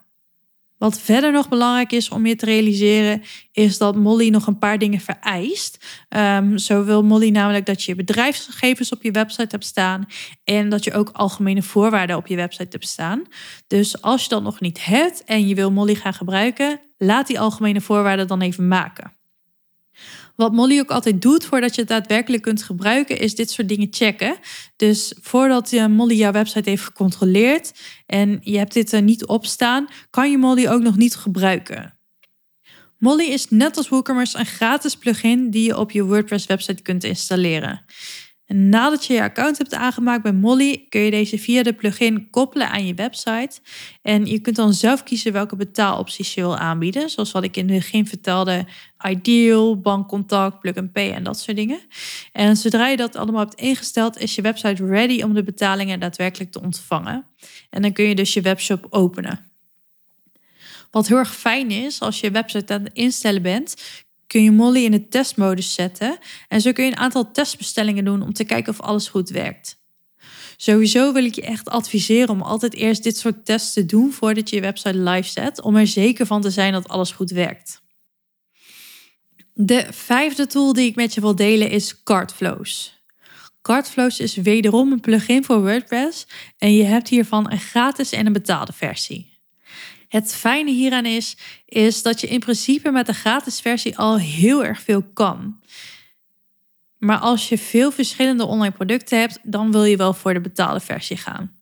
Wat 0.80 1.00
verder 1.00 1.32
nog 1.32 1.50
belangrijk 1.50 1.92
is 1.92 2.10
om 2.10 2.26
je 2.26 2.36
te 2.36 2.46
realiseren, 2.46 3.22
is 3.52 3.78
dat 3.78 3.96
Molly 3.96 4.30
nog 4.30 4.48
een 4.48 4.60
paar 4.60 4.78
dingen 4.78 5.00
vereist. 5.00 5.86
Um, 6.10 6.58
zo 6.58 6.84
wil 6.84 7.04
Molly 7.04 7.30
namelijk 7.30 7.66
dat 7.66 7.84
je 7.84 7.96
bedrijfsgegevens 7.96 8.92
op 8.92 9.04
je 9.04 9.12
website 9.12 9.48
hebt 9.50 9.66
staan 9.66 10.06
en 10.44 10.70
dat 10.70 10.84
je 10.84 10.94
ook 10.94 11.10
algemene 11.10 11.62
voorwaarden 11.62 12.16
op 12.16 12.28
je 12.28 12.36
website 12.36 12.68
hebt 12.70 12.88
staan. 12.88 13.24
Dus 13.68 14.02
als 14.02 14.24
je 14.24 14.30
dat 14.30 14.44
nog 14.44 14.60
niet 14.60 14.86
hebt 14.86 15.24
en 15.24 15.48
je 15.48 15.56
wil 15.56 15.72
Molly 15.72 15.96
gaan 15.96 16.14
gebruiken, 16.14 16.80
laat 16.98 17.28
die 17.28 17.40
algemene 17.40 17.82
voorwaarden 17.82 18.28
dan 18.28 18.42
even 18.42 18.68
maken. 18.68 19.19
Wat 20.40 20.54
Molly 20.54 20.80
ook 20.80 20.92
altijd 20.92 21.22
doet 21.22 21.46
voordat 21.46 21.76
je 21.76 21.82
het 21.82 21.90
daadwerkelijk 21.90 22.44
kunt 22.44 22.64
gebruiken, 22.64 23.20
is 23.20 23.36
dit 23.36 23.52
soort 23.52 23.68
dingen 23.68 23.88
checken. 23.92 24.38
Dus 24.76 25.14
voordat 25.22 25.70
je 25.70 25.88
Molly 25.88 26.16
jouw 26.16 26.32
website 26.32 26.70
heeft 26.70 26.84
gecontroleerd 26.84 27.72
en 28.06 28.40
je 28.42 28.58
hebt 28.58 28.74
dit 28.74 28.92
er 28.92 29.02
niet 29.02 29.26
op 29.26 29.46
staan, 29.46 29.88
kan 30.10 30.32
je 30.32 30.38
Molly 30.38 30.68
ook 30.68 30.82
nog 30.82 30.98
niet 30.98 31.16
gebruiken. 31.16 32.00
Molly 32.98 33.24
is 33.24 33.50
net 33.50 33.78
als 33.78 33.90
WooCommerce 33.90 34.38
een 34.38 34.46
gratis 34.46 34.96
plugin 34.96 35.50
die 35.50 35.64
je 35.64 35.78
op 35.78 35.92
je 35.92 36.04
WordPress 36.04 36.46
website 36.46 36.82
kunt 36.82 37.04
installeren. 37.04 37.86
Nadat 38.54 39.06
je 39.06 39.14
je 39.14 39.22
account 39.22 39.58
hebt 39.58 39.74
aangemaakt 39.74 40.24
bij 40.24 40.34
Molly, 40.34 40.86
kun 40.90 41.02
je 41.02 41.12
deze 41.12 41.40
via 41.40 41.64
de 41.64 41.74
plugin 41.74 42.30
koppelen 42.30 42.70
aan 42.70 42.86
je 42.86 42.94
website. 42.94 43.60
En 44.02 44.26
je 44.26 44.40
kunt 44.40 44.56
dan 44.56 44.74
zelf 44.74 45.04
kiezen 45.04 45.34
welke 45.34 45.56
betaalopties 45.56 46.34
je 46.34 46.42
wil 46.42 46.58
aanbieden. 46.58 47.10
Zoals 47.10 47.32
wat 47.32 47.44
ik 47.44 47.58
in 47.58 47.70
het 47.70 47.80
begin 47.80 48.08
vertelde, 48.08 48.66
Ideal, 49.08 49.80
bankcontact, 49.80 50.60
plug 50.60 50.76
and 50.76 50.92
pay 50.92 51.12
en 51.12 51.24
dat 51.24 51.40
soort 51.40 51.58
dingen. 51.58 51.80
En 52.32 52.58
zodra 52.58 52.88
je 52.88 52.98
dat 52.98 53.16
allemaal 53.16 53.46
hebt 53.46 53.60
ingesteld, 53.60 54.18
is 54.18 54.36
je 54.36 54.42
website 54.42 54.86
ready 54.86 55.22
om 55.22 55.34
de 55.34 55.44
betalingen 55.44 56.00
daadwerkelijk 56.00 56.52
te 56.52 56.62
ontvangen. 56.62 57.26
En 57.70 57.82
dan 57.82 57.92
kun 57.92 58.06
je 58.06 58.16
dus 58.16 58.34
je 58.34 58.42
webshop 58.42 58.88
openen. 58.90 59.52
Wat 60.92 61.08
heel 61.08 61.18
erg 61.18 61.36
fijn 61.36 61.72
is, 61.72 62.00
als 62.00 62.20
je 62.20 62.28
je 62.28 62.34
website 62.34 62.74
aan 62.74 62.84
het 62.84 62.94
instellen 62.94 63.42
bent, 63.42 63.76
kun 64.30 64.44
je 64.44 64.52
Molly 64.52 64.84
in 64.84 64.92
de 64.92 65.08
testmodus 65.08 65.74
zetten. 65.74 66.18
En 66.48 66.62
zo 66.62 66.72
kun 66.72 66.86
je 66.86 66.92
een 66.92 66.98
aantal 66.98 67.32
testbestellingen 67.32 68.06
doen 68.06 68.22
om 68.22 68.34
te 68.34 68.44
kijken 68.44 68.74
of 68.74 68.82
alles 68.82 69.08
goed 69.08 69.30
werkt. 69.30 69.78
Sowieso 70.58 71.14
wil 71.14 71.24
ik 71.24 71.36
je 71.36 71.42
echt 71.42 71.70
adviseren 71.70 72.30
om 72.30 72.42
altijd 72.42 72.74
eerst 72.74 73.04
dit 73.04 73.18
soort 73.18 73.46
tests 73.46 73.74
te 73.74 73.86
doen 73.86 74.12
voordat 74.12 74.50
je 74.50 74.56
je 74.56 74.62
website 74.62 74.98
live 74.98 75.30
zet, 75.30 75.62
om 75.62 75.76
er 75.76 75.88
zeker 75.88 76.26
van 76.26 76.42
te 76.42 76.50
zijn 76.50 76.74
dat 76.74 76.88
alles 76.88 77.12
goed 77.12 77.32
werkt. 77.32 77.82
De 79.54 79.88
vijfde 79.92 80.48
tool 80.48 80.74
die 80.74 80.90
ik 80.90 80.96
met 80.96 81.14
je 81.14 81.22
wil 81.22 81.36
delen 81.36 81.70
is 81.70 82.04
Cardflows. 82.04 83.02
Cardflows 83.62 84.20
is 84.20 84.36
wederom 84.36 84.92
een 84.92 85.00
plugin 85.00 85.44
voor 85.44 85.62
WordPress 85.62 86.28
en 86.58 86.74
je 86.74 86.84
hebt 86.84 87.08
hiervan 87.08 87.52
een 87.52 87.60
gratis 87.60 88.12
en 88.12 88.26
een 88.26 88.34
betaalde 88.34 88.74
versie. 88.74 89.29
Het 90.10 90.36
fijne 90.36 90.72
hieraan 90.72 91.06
is, 91.06 91.38
is 91.66 92.02
dat 92.02 92.22
je 92.22 92.28
in 92.28 92.40
principe 92.40 92.92
met 92.92 93.06
de 93.06 93.14
gratis 93.14 93.60
versie 93.60 93.98
al 93.98 94.18
heel 94.18 94.66
erg 94.66 94.82
veel 94.82 95.04
kan. 95.14 95.60
Maar 96.98 97.18
als 97.18 97.50
je 97.50 97.58
veel 97.58 97.92
verschillende 97.92 98.46
online 98.46 98.74
producten 98.74 99.20
hebt, 99.20 99.40
dan 99.44 99.72
wil 99.72 99.84
je 99.84 99.98
wel 99.98 100.14
voor 100.14 100.34
de 100.34 100.42
betaalde 100.42 100.80
versie 100.80 101.18
gaan. 101.18 101.58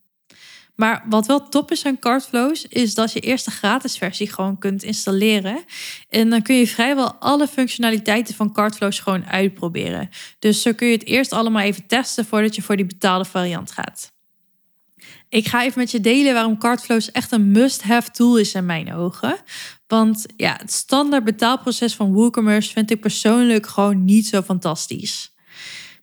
Maar 0.76 1.04
wat 1.10 1.28
wel 1.28 1.50
top 1.50 1.72
is 1.72 1.86
aan 1.86 2.00
Cardflows, 2.00 2.68
is 2.68 2.94
dat 2.94 3.12
je 3.14 3.20
eerst 3.20 3.46
de 3.46 3.52
gratis 3.52 3.98
versie 3.98 4.32
gewoon 4.32 4.58
kunt 4.58 4.84
installeren. 4.84 5.64
En 6.10 6.30
dan 6.30 6.42
kun 6.42 6.56
je 6.56 6.68
vrijwel 6.68 7.14
alle 7.14 7.48
functionaliteiten 7.48 8.36
van 8.36 8.54
Cardflows 8.54 9.00
gewoon 9.00 9.26
uitproberen. 9.26 10.10
Dus 10.40 10.62
zo 10.62 10.74
kun 10.74 10.88
je 10.88 10.94
het 10.94 11.06
eerst 11.06 11.32
allemaal 11.32 11.62
even 11.62 11.88
testen 11.88 12.26
voordat 12.26 12.56
je 12.56 12.62
voor 12.62 12.76
die 12.76 12.86
betaalde 12.86 13.26
variant 13.26 13.72
gaat. 13.72 14.12
Ik 15.30 15.48
ga 15.48 15.63
even 15.63 15.80
met 15.80 15.92
je 15.92 16.00
delen 16.00 16.34
waarom 16.34 16.58
Cardflows 16.58 17.12
echt 17.12 17.32
een 17.32 17.52
must-have 17.52 18.12
tool 18.12 18.38
is 18.38 18.54
in 18.54 18.66
mijn 18.66 18.94
ogen. 18.94 19.38
Want 19.88 20.26
ja, 20.38 20.56
het 20.58 20.72
standaard 20.72 21.24
betaalproces 21.24 21.96
van 21.96 22.13
WooCommerce 22.13 22.72
vind 22.72 22.92
ik 22.92 23.00
persoonlijk 23.00 23.68
gewoon 23.68 24.06
niet 24.06 24.28
zo 24.28 24.42
fantastisch. 24.42 25.36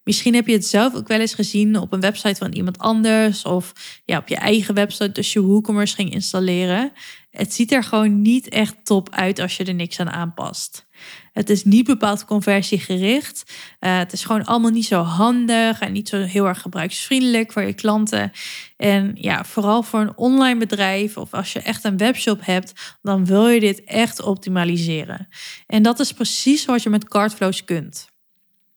Misschien 0.05 0.35
heb 0.35 0.47
je 0.47 0.53
het 0.53 0.67
zelf 0.67 0.95
ook 0.95 1.09
wel 1.09 1.21
eens 1.21 1.35
gezien 1.35 1.79
op 1.79 1.93
een 1.93 2.01
website 2.01 2.35
van 2.35 2.53
iemand 2.53 2.79
anders 2.79 3.45
of 3.45 3.73
ja, 4.05 4.19
op 4.19 4.29
je 4.29 4.37
eigen 4.37 4.75
website 4.75 5.13
dus 5.13 5.33
je 5.33 5.43
WooCommerce 5.43 5.95
ging 5.95 6.13
installeren. 6.13 6.93
Het 7.31 7.55
ziet 7.55 7.73
er 7.73 7.85
gewoon 7.85 8.23
niet 8.23 8.49
echt 8.49 8.75
top 8.83 9.11
uit 9.11 9.39
als 9.39 9.57
je 9.57 9.65
er 9.65 9.75
niks 9.75 10.01
aan 10.01 10.11
aanpast. 10.11 10.87
Het 11.35 11.51
is 11.51 11.65
niet 11.65 11.87
bepaald 11.87 12.25
conversiegericht. 12.25 13.45
Uh, 13.81 13.99
het 13.99 14.13
is 14.13 14.25
gewoon 14.25 14.45
allemaal 14.45 14.71
niet 14.71 14.87
zo 14.87 15.03
handig 15.03 15.81
en 15.81 15.93
niet 15.93 16.09
zo 16.09 16.21
heel 16.21 16.47
erg 16.47 16.61
gebruiksvriendelijk 16.61 17.53
voor 17.53 17.63
je 17.63 17.73
klanten. 17.73 18.33
En 18.77 19.13
ja, 19.15 19.45
vooral 19.45 19.83
voor 19.83 20.01
een 20.01 20.17
online 20.17 20.59
bedrijf 20.59 21.17
of 21.17 21.35
als 21.35 21.53
je 21.53 21.61
echt 21.61 21.85
een 21.85 21.97
webshop 21.97 22.47
hebt, 22.47 22.97
dan 23.03 23.25
wil 23.25 23.49
je 23.49 23.61
dit 23.61 23.85
echt 23.85 24.23
optimaliseren. 24.23 25.29
En 25.67 25.83
dat 25.83 26.01
is 26.01 26.13
precies 26.13 26.65
wat 26.65 26.83
je 26.83 26.91
met 26.91 27.09
Cardflows 27.09 27.65
kunt. 27.65 28.13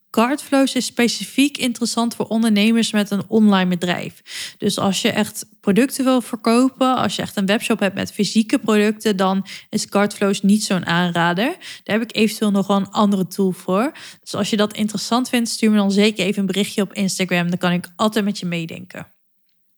Cardflows 0.10 0.76
is 0.76 0.86
specifiek 0.86 1.58
interessant 1.58 2.16
voor 2.16 2.26
ondernemers 2.26 2.92
met 2.92 3.12
een 3.12 3.24
online 3.28 3.70
bedrijf. 3.70 4.22
Dus 4.58 4.78
als 4.80 5.02
je 5.02 5.12
echt 5.12 5.46
producten 5.62 6.04
wil 6.04 6.22
verkopen, 6.22 6.96
als 6.96 7.16
je 7.16 7.22
echt 7.22 7.36
een 7.36 7.46
webshop 7.46 7.80
hebt 7.80 7.96
met 7.96 8.12
fysieke 8.12 8.60
producten, 8.60 9.18
dan 9.18 9.46
is 9.70 9.88
Cardflows 9.88 10.42
niet 10.42 10.64
zo'n 10.64 10.86
aanrader. 10.86 11.56
Daar 11.84 12.00
heb 12.00 12.10
ik 12.10 12.16
eventueel 12.16 12.52
nog 12.52 12.68
wel 12.68 12.78
een 12.78 12.92
andere 12.92 13.28
tool 13.28 13.52
voor. 13.52 13.92
Dus 14.22 14.36
als 14.36 14.50
je 14.50 14.58
dat 14.58 14.74
interessant 14.74 15.30
vindt, 15.30 15.50
stuur 15.50 15.72
me 15.72 15.78
dan 15.78 15.92
zeker 15.92 16.26
even 16.26 16.40
een 16.40 16.46
berichtje 16.46 16.82
op 16.82 16.94
Instagram. 16.94 17.50
Dan 17.50 17.58
kan 17.58 17.72
ik 17.72 17.92
altijd 17.96 18.26
met 18.26 18.40
je 18.40 18.46
meedenken. 18.46 19.17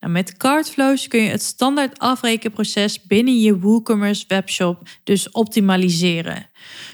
Nou, 0.00 0.12
met 0.12 0.36
Cardflows 0.36 1.08
kun 1.08 1.22
je 1.22 1.30
het 1.30 1.42
standaard 1.42 1.98
afrekenproces 1.98 3.02
binnen 3.02 3.40
je 3.40 3.58
WooCommerce 3.58 4.24
webshop 4.28 4.88
dus 5.04 5.30
optimaliseren. 5.30 6.46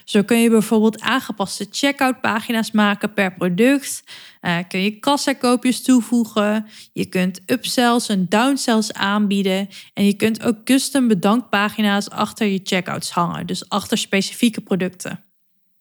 Zo 0.04 0.22
kun 0.22 0.38
je 0.38 0.50
bijvoorbeeld 0.50 1.00
aangepaste 1.00 1.66
checkout 1.70 2.20
pagina's 2.20 2.70
maken 2.70 3.12
per 3.12 3.34
product. 3.34 4.02
Uh, 4.42 4.58
kun 4.68 4.82
je 4.82 4.98
kassakoopjes 4.98 5.82
toevoegen. 5.82 6.66
Je 6.92 7.06
kunt 7.06 7.40
upsells 7.46 8.08
en 8.08 8.26
downsells 8.28 8.92
aanbieden. 8.92 9.68
En 9.94 10.04
je 10.04 10.14
kunt 10.14 10.42
ook 10.42 10.64
custom 10.64 11.08
bedankpagina's 11.08 12.10
achter 12.10 12.46
je 12.46 12.60
checkouts 12.62 13.10
hangen, 13.10 13.46
dus 13.46 13.68
achter 13.68 13.98
specifieke 13.98 14.60
producten. 14.60 15.24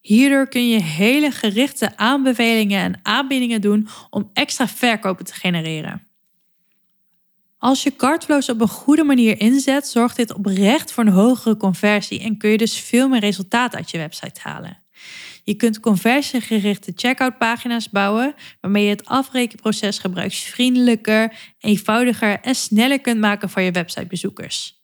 Hierdoor 0.01 0.47
kun 0.47 0.69
je 0.69 0.81
hele 0.81 1.31
gerichte 1.31 1.97
aanbevelingen 1.97 2.79
en 2.79 2.99
aanbiedingen 3.03 3.61
doen 3.61 3.87
om 4.09 4.29
extra 4.33 4.67
verkopen 4.67 5.25
te 5.25 5.33
genereren. 5.33 6.07
Als 7.65 7.83
je 7.83 7.95
cardflows 7.95 8.49
op 8.49 8.61
een 8.61 8.67
goede 8.67 9.03
manier 9.03 9.39
inzet, 9.39 9.87
zorgt 9.87 10.15
dit 10.15 10.33
oprecht 10.33 10.91
voor 10.91 11.05
een 11.05 11.11
hogere 11.11 11.57
conversie 11.57 12.21
en 12.21 12.37
kun 12.37 12.49
je 12.49 12.57
dus 12.57 12.79
veel 12.79 13.09
meer 13.09 13.19
resultaat 13.19 13.75
uit 13.75 13.91
je 13.91 13.97
website 13.97 14.39
halen. 14.43 14.83
Je 15.43 15.53
kunt 15.53 15.79
conversiegerichte 15.79 16.91
checkout 16.95 17.37
pagina's 17.37 17.89
bouwen 17.89 18.35
waarmee 18.61 18.83
je 18.83 18.89
het 18.89 19.05
afrekenproces 19.05 19.99
gebruiksvriendelijker, 19.99 21.33
eenvoudiger 21.59 22.39
en 22.39 22.55
sneller 22.55 23.01
kunt 23.01 23.19
maken 23.19 23.49
voor 23.49 23.61
je 23.61 23.71
websitebezoekers. 23.71 24.74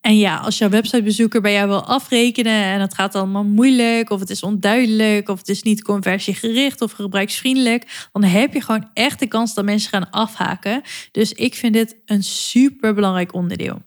En 0.00 0.18
ja, 0.18 0.36
als 0.36 0.58
jouw 0.58 0.68
websitebezoeker 0.68 1.40
bij 1.40 1.52
jou 1.52 1.68
wil 1.68 1.84
afrekenen 1.84 2.62
en 2.62 2.80
het 2.80 2.94
gaat 2.94 3.14
allemaal 3.14 3.44
moeilijk, 3.44 4.10
of 4.10 4.20
het 4.20 4.30
is 4.30 4.42
onduidelijk, 4.42 5.28
of 5.28 5.38
het 5.38 5.48
is 5.48 5.62
niet 5.62 5.82
conversiegericht 5.82 6.80
of 6.80 6.92
gebruiksvriendelijk, 6.92 8.08
dan 8.12 8.24
heb 8.24 8.52
je 8.52 8.60
gewoon 8.60 8.88
echt 8.94 9.18
de 9.18 9.26
kans 9.26 9.54
dat 9.54 9.64
mensen 9.64 9.90
gaan 9.90 10.10
afhaken. 10.10 10.82
Dus 11.12 11.32
ik 11.32 11.54
vind 11.54 11.72
dit 11.74 11.96
een 12.04 12.22
super 12.22 12.94
belangrijk 12.94 13.34
onderdeel. 13.34 13.82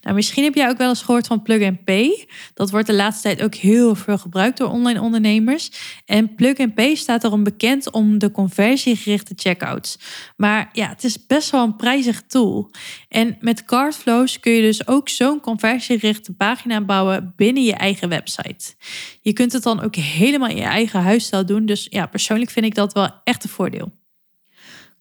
Nou, 0.00 0.14
misschien 0.14 0.44
heb 0.44 0.54
jij 0.54 0.68
ook 0.68 0.78
wel 0.78 0.88
eens 0.88 1.02
gehoord 1.02 1.26
van 1.26 1.42
Plug 1.42 1.62
and 1.62 1.84
Pay. 1.84 2.28
Dat 2.54 2.70
wordt 2.70 2.86
de 2.86 2.94
laatste 2.94 3.22
tijd 3.22 3.42
ook 3.42 3.54
heel 3.54 3.94
veel 3.94 4.18
gebruikt 4.18 4.58
door 4.58 4.68
online 4.68 5.00
ondernemers. 5.00 5.70
En 6.04 6.34
Plug 6.34 6.58
and 6.58 6.74
Pay 6.74 6.94
staat 6.94 7.24
erom 7.24 7.42
bekend 7.42 7.90
om 7.90 8.18
de 8.18 8.30
conversiegerichte 8.30 9.32
checkouts. 9.36 9.98
Maar 10.36 10.68
ja, 10.72 10.88
het 10.88 11.04
is 11.04 11.26
best 11.26 11.50
wel 11.50 11.64
een 11.64 11.76
prijzig 11.76 12.22
tool. 12.22 12.70
En 13.08 13.36
met 13.40 13.64
Cardflows 13.64 14.40
kun 14.40 14.52
je 14.52 14.62
dus 14.62 14.86
ook 14.86 15.08
zo'n 15.08 15.40
conversiegerichte 15.40 16.32
pagina 16.32 16.80
bouwen 16.80 17.32
binnen 17.36 17.64
je 17.64 17.74
eigen 17.74 18.08
website. 18.08 18.74
Je 19.20 19.32
kunt 19.32 19.52
het 19.52 19.62
dan 19.62 19.80
ook 19.80 19.94
helemaal 19.94 20.48
in 20.48 20.56
je 20.56 20.62
eigen 20.62 21.02
huisstijl 21.02 21.46
doen. 21.46 21.66
Dus 21.66 21.86
ja, 21.90 22.06
persoonlijk 22.06 22.50
vind 22.50 22.66
ik 22.66 22.74
dat 22.74 22.92
wel 22.92 23.10
echt 23.24 23.44
een 23.44 23.50
voordeel. 23.50 23.92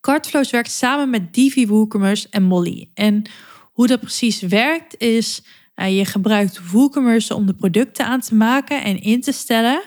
Cardflows 0.02 0.52
werkt 0.52 0.72
samen 0.72 1.10
met 1.10 1.34
Divi 1.34 1.68
WooCommerce 1.68 2.28
en 2.30 2.44
Molly. 2.44 2.90
En 2.94 3.30
hoe 3.78 3.88
dat 3.88 4.00
precies 4.00 4.42
werkt 4.42 4.98
is, 4.98 5.42
uh, 5.76 5.98
je 5.98 6.06
gebruikt 6.06 6.72
WooCommerce 6.72 7.36
om 7.36 7.46
de 7.46 7.54
producten 7.54 8.06
aan 8.06 8.20
te 8.20 8.36
maken 8.36 8.84
en 8.84 9.02
in 9.02 9.22
te 9.22 9.32
stellen. 9.32 9.82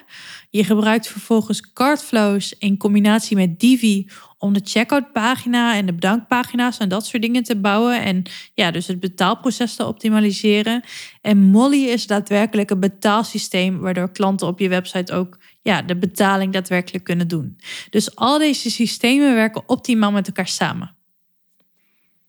Je 0.50 0.64
gebruikt 0.64 1.08
vervolgens 1.08 1.72
Cardflows 1.72 2.54
in 2.58 2.76
combinatie 2.76 3.36
met 3.36 3.60
Divi 3.60 4.08
om 4.38 4.52
de 4.52 4.60
checkout 4.64 5.12
pagina 5.12 5.76
en 5.76 5.86
de 5.86 5.92
bedankpagina's 5.92 6.78
en 6.78 6.88
dat 6.88 7.06
soort 7.06 7.22
dingen 7.22 7.42
te 7.42 7.56
bouwen. 7.56 8.02
En 8.02 8.22
ja, 8.54 8.70
dus 8.70 8.86
het 8.86 9.00
betaalproces 9.00 9.74
te 9.74 9.86
optimaliseren. 9.86 10.84
En 11.20 11.38
Molly 11.38 11.84
is 11.84 12.06
daadwerkelijk 12.06 12.70
een 12.70 12.80
betaalsysteem 12.80 13.78
waardoor 13.78 14.12
klanten 14.12 14.46
op 14.46 14.58
je 14.58 14.68
website 14.68 15.12
ook 15.12 15.38
ja, 15.62 15.82
de 15.82 15.96
betaling 15.96 16.52
daadwerkelijk 16.52 17.04
kunnen 17.04 17.28
doen. 17.28 17.58
Dus 17.90 18.16
al 18.16 18.38
deze 18.38 18.70
systemen 18.70 19.34
werken 19.34 19.68
optimaal 19.68 20.12
met 20.12 20.26
elkaar 20.26 20.48
samen. 20.48 20.98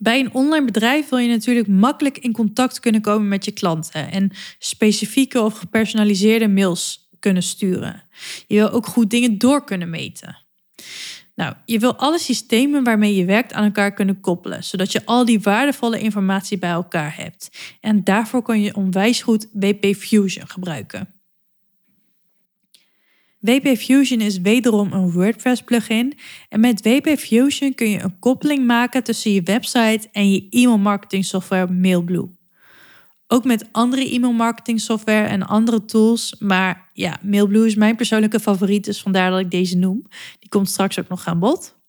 Bij 0.01 0.19
een 0.19 0.33
online 0.33 0.65
bedrijf 0.65 1.09
wil 1.09 1.19
je 1.19 1.29
natuurlijk 1.29 1.67
makkelijk 1.67 2.17
in 2.17 2.31
contact 2.31 2.79
kunnen 2.79 3.01
komen 3.01 3.27
met 3.27 3.45
je 3.45 3.51
klanten 3.51 4.11
en 4.11 4.31
specifieke 4.59 5.41
of 5.41 5.57
gepersonaliseerde 5.57 6.47
mails 6.47 7.09
kunnen 7.19 7.43
sturen. 7.43 8.03
Je 8.47 8.55
wil 8.55 8.69
ook 8.69 8.85
goed 8.85 9.09
dingen 9.09 9.37
door 9.37 9.63
kunnen 9.63 9.89
meten. 9.89 10.37
Nou, 11.35 11.53
je 11.65 11.79
wil 11.79 11.95
alle 11.95 12.19
systemen 12.19 12.83
waarmee 12.83 13.15
je 13.15 13.25
werkt 13.25 13.53
aan 13.53 13.63
elkaar 13.63 13.93
kunnen 13.93 14.19
koppelen, 14.19 14.63
zodat 14.63 14.91
je 14.91 15.05
al 15.05 15.25
die 15.25 15.39
waardevolle 15.39 15.99
informatie 15.99 16.57
bij 16.57 16.69
elkaar 16.69 17.15
hebt. 17.15 17.49
En 17.81 18.03
daarvoor 18.03 18.41
kun 18.41 18.61
je 18.61 18.75
onwijs 18.75 19.21
goed 19.21 19.47
WP 19.53 19.95
Fusion 19.95 20.49
gebruiken. 20.49 21.20
WP 23.41 23.77
Fusion 23.77 24.21
is 24.21 24.39
wederom 24.39 24.93
een 24.93 25.11
WordPress 25.11 25.61
plugin 25.61 26.13
en 26.49 26.59
met 26.59 26.81
WP 26.81 27.09
Fusion 27.19 27.75
kun 27.75 27.89
je 27.89 27.99
een 27.99 28.19
koppeling 28.19 28.65
maken 28.65 29.03
tussen 29.03 29.31
je 29.31 29.41
website 29.41 30.07
en 30.11 30.31
je 30.31 30.47
e-mail 30.49 30.77
marketing 30.77 31.25
software 31.25 31.71
Mailblue. 31.71 32.29
Ook 33.27 33.45
met 33.45 33.65
andere 33.71 34.09
e-mail 34.09 34.33
marketing 34.33 34.81
software 34.81 35.27
en 35.27 35.47
andere 35.47 35.85
tools, 35.85 36.35
maar 36.39 36.89
ja, 36.93 37.19
Mailblue 37.21 37.65
is 37.65 37.75
mijn 37.75 37.95
persoonlijke 37.95 38.39
favoriet, 38.39 38.85
dus 38.85 39.01
vandaar 39.01 39.31
dat 39.31 39.39
ik 39.39 39.51
deze 39.51 39.77
noem. 39.77 40.07
Die 40.39 40.49
komt 40.49 40.69
straks 40.69 40.99
ook 40.99 41.07
nog 41.07 41.25
aan 41.25 41.39
bod. 41.39 41.79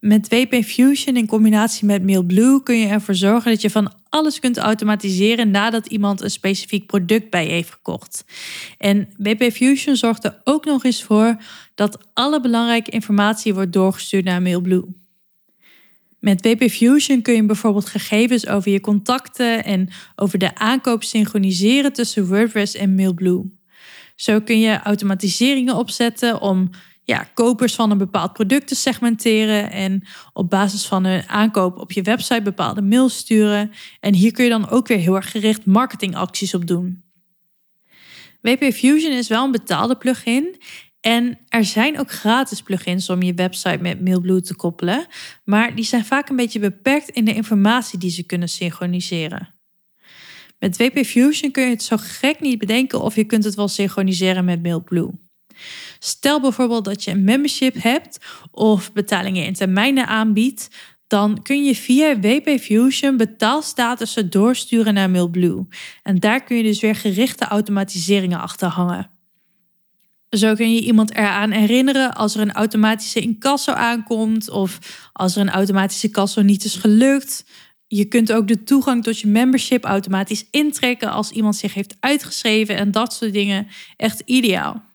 Met 0.00 0.28
WP 0.28 0.54
Fusion 0.64 1.16
in 1.16 1.26
combinatie 1.26 1.86
met 1.86 2.04
Mailblue 2.04 2.62
kun 2.62 2.78
je 2.78 2.86
ervoor 2.86 3.14
zorgen 3.14 3.50
dat 3.50 3.60
je 3.62 3.70
van 3.70 3.92
alles 4.10 4.40
kunt 4.40 4.58
automatiseren 4.58 5.50
nadat 5.50 5.86
iemand 5.86 6.20
een 6.20 6.30
specifiek 6.30 6.86
product 6.86 7.30
bij 7.30 7.44
je 7.44 7.50
heeft 7.50 7.70
gekocht. 7.70 8.24
En 8.78 9.08
WP 9.16 9.42
Fusion 9.52 9.96
zorgt 9.96 10.24
er 10.24 10.40
ook 10.44 10.64
nog 10.64 10.84
eens 10.84 11.02
voor 11.02 11.36
dat 11.74 11.98
alle 12.14 12.40
belangrijke 12.40 12.90
informatie 12.90 13.54
wordt 13.54 13.72
doorgestuurd 13.72 14.24
naar 14.24 14.42
Mailblue. 14.42 14.84
Met 16.20 16.44
WP 16.46 16.70
Fusion 16.70 17.22
kun 17.22 17.34
je 17.34 17.46
bijvoorbeeld 17.46 17.86
gegevens 17.86 18.46
over 18.46 18.72
je 18.72 18.80
contacten 18.80 19.64
en 19.64 19.88
over 20.16 20.38
de 20.38 20.54
aankoop 20.54 21.02
synchroniseren 21.02 21.92
tussen 21.92 22.26
WordPress 22.26 22.74
en 22.74 22.94
Mailblue. 22.94 23.58
Zo 24.16 24.40
kun 24.40 24.60
je 24.60 24.80
automatiseringen 24.82 25.76
opzetten 25.76 26.40
om 26.40 26.70
ja, 27.04 27.28
kopers 27.34 27.74
van 27.74 27.90
een 27.90 27.98
bepaald 27.98 28.32
product 28.32 28.68
te 28.68 28.74
segmenteren 28.74 29.70
en 29.70 30.06
op 30.32 30.50
basis 30.50 30.86
van 30.86 31.04
hun 31.04 31.28
aankoop 31.28 31.78
op 31.78 31.92
je 31.92 32.02
website 32.02 32.42
bepaalde 32.42 32.82
mails 32.82 33.16
sturen. 33.16 33.70
En 34.00 34.14
hier 34.14 34.32
kun 34.32 34.44
je 34.44 34.50
dan 34.50 34.68
ook 34.68 34.88
weer 34.88 34.98
heel 34.98 35.16
erg 35.16 35.30
gericht 35.30 35.66
marketingacties 35.66 36.54
op 36.54 36.66
doen. 36.66 37.04
WP 38.40 38.64
Fusion 38.72 39.12
is 39.12 39.28
wel 39.28 39.44
een 39.44 39.50
betaalde 39.50 39.96
plugin 39.96 40.56
en 41.00 41.38
er 41.48 41.64
zijn 41.64 41.98
ook 41.98 42.10
gratis 42.10 42.62
plugins 42.62 43.10
om 43.10 43.22
je 43.22 43.34
website 43.34 43.78
met 43.80 44.04
Mailblue 44.04 44.40
te 44.40 44.56
koppelen, 44.56 45.06
maar 45.44 45.74
die 45.74 45.84
zijn 45.84 46.04
vaak 46.04 46.28
een 46.28 46.36
beetje 46.36 46.58
beperkt 46.58 47.08
in 47.08 47.24
de 47.24 47.34
informatie 47.34 47.98
die 47.98 48.10
ze 48.10 48.26
kunnen 48.26 48.48
synchroniseren. 48.48 49.54
Met 50.58 50.76
WP 50.76 51.04
Fusion 51.04 51.50
kun 51.50 51.64
je 51.64 51.70
het 51.70 51.82
zo 51.82 51.96
gek 51.98 52.40
niet 52.40 52.58
bedenken 52.58 53.00
of 53.00 53.14
je 53.14 53.24
kunt 53.24 53.44
het 53.44 53.54
wel 53.54 53.68
synchroniseren 53.68 54.44
met 54.44 54.62
Mailblue. 54.62 55.29
Stel 56.02 56.40
bijvoorbeeld 56.40 56.84
dat 56.84 57.04
je 57.04 57.10
een 57.10 57.24
membership 57.24 57.82
hebt 57.82 58.18
of 58.50 58.92
betalingen 58.92 59.44
in 59.44 59.54
termijnen 59.54 60.06
aanbiedt, 60.06 60.68
dan 61.06 61.42
kun 61.42 61.64
je 61.64 61.76
via 61.76 62.20
WP 62.20 62.60
Fusion 62.60 63.16
betaalstatussen 63.16 64.30
doorsturen 64.30 64.94
naar 64.94 65.10
Mailblue. 65.10 65.66
En 66.02 66.18
daar 66.18 66.44
kun 66.44 66.56
je 66.56 66.62
dus 66.62 66.80
weer 66.80 66.94
gerichte 66.94 67.44
automatiseringen 67.44 68.40
achter 68.40 68.68
hangen. 68.68 69.10
Zo 70.30 70.54
kun 70.54 70.74
je 70.74 70.80
iemand 70.80 71.14
eraan 71.14 71.50
herinneren 71.50 72.14
als 72.14 72.34
er 72.34 72.40
een 72.40 72.52
automatische 72.52 73.20
incasso 73.20 73.72
aankomt 73.72 74.50
of 74.50 74.78
als 75.12 75.36
er 75.36 75.40
een 75.40 75.50
automatische 75.50 76.08
kasso 76.08 76.42
niet 76.42 76.64
is 76.64 76.74
gelukt. 76.74 77.44
Je 77.86 78.04
kunt 78.04 78.32
ook 78.32 78.48
de 78.48 78.62
toegang 78.62 79.02
tot 79.02 79.18
je 79.18 79.26
membership 79.26 79.84
automatisch 79.84 80.46
intrekken 80.50 81.10
als 81.10 81.30
iemand 81.30 81.56
zich 81.56 81.74
heeft 81.74 81.96
uitgeschreven 82.00 82.76
en 82.76 82.90
dat 82.90 83.12
soort 83.12 83.32
dingen. 83.32 83.66
Echt 83.96 84.22
ideaal. 84.24 84.89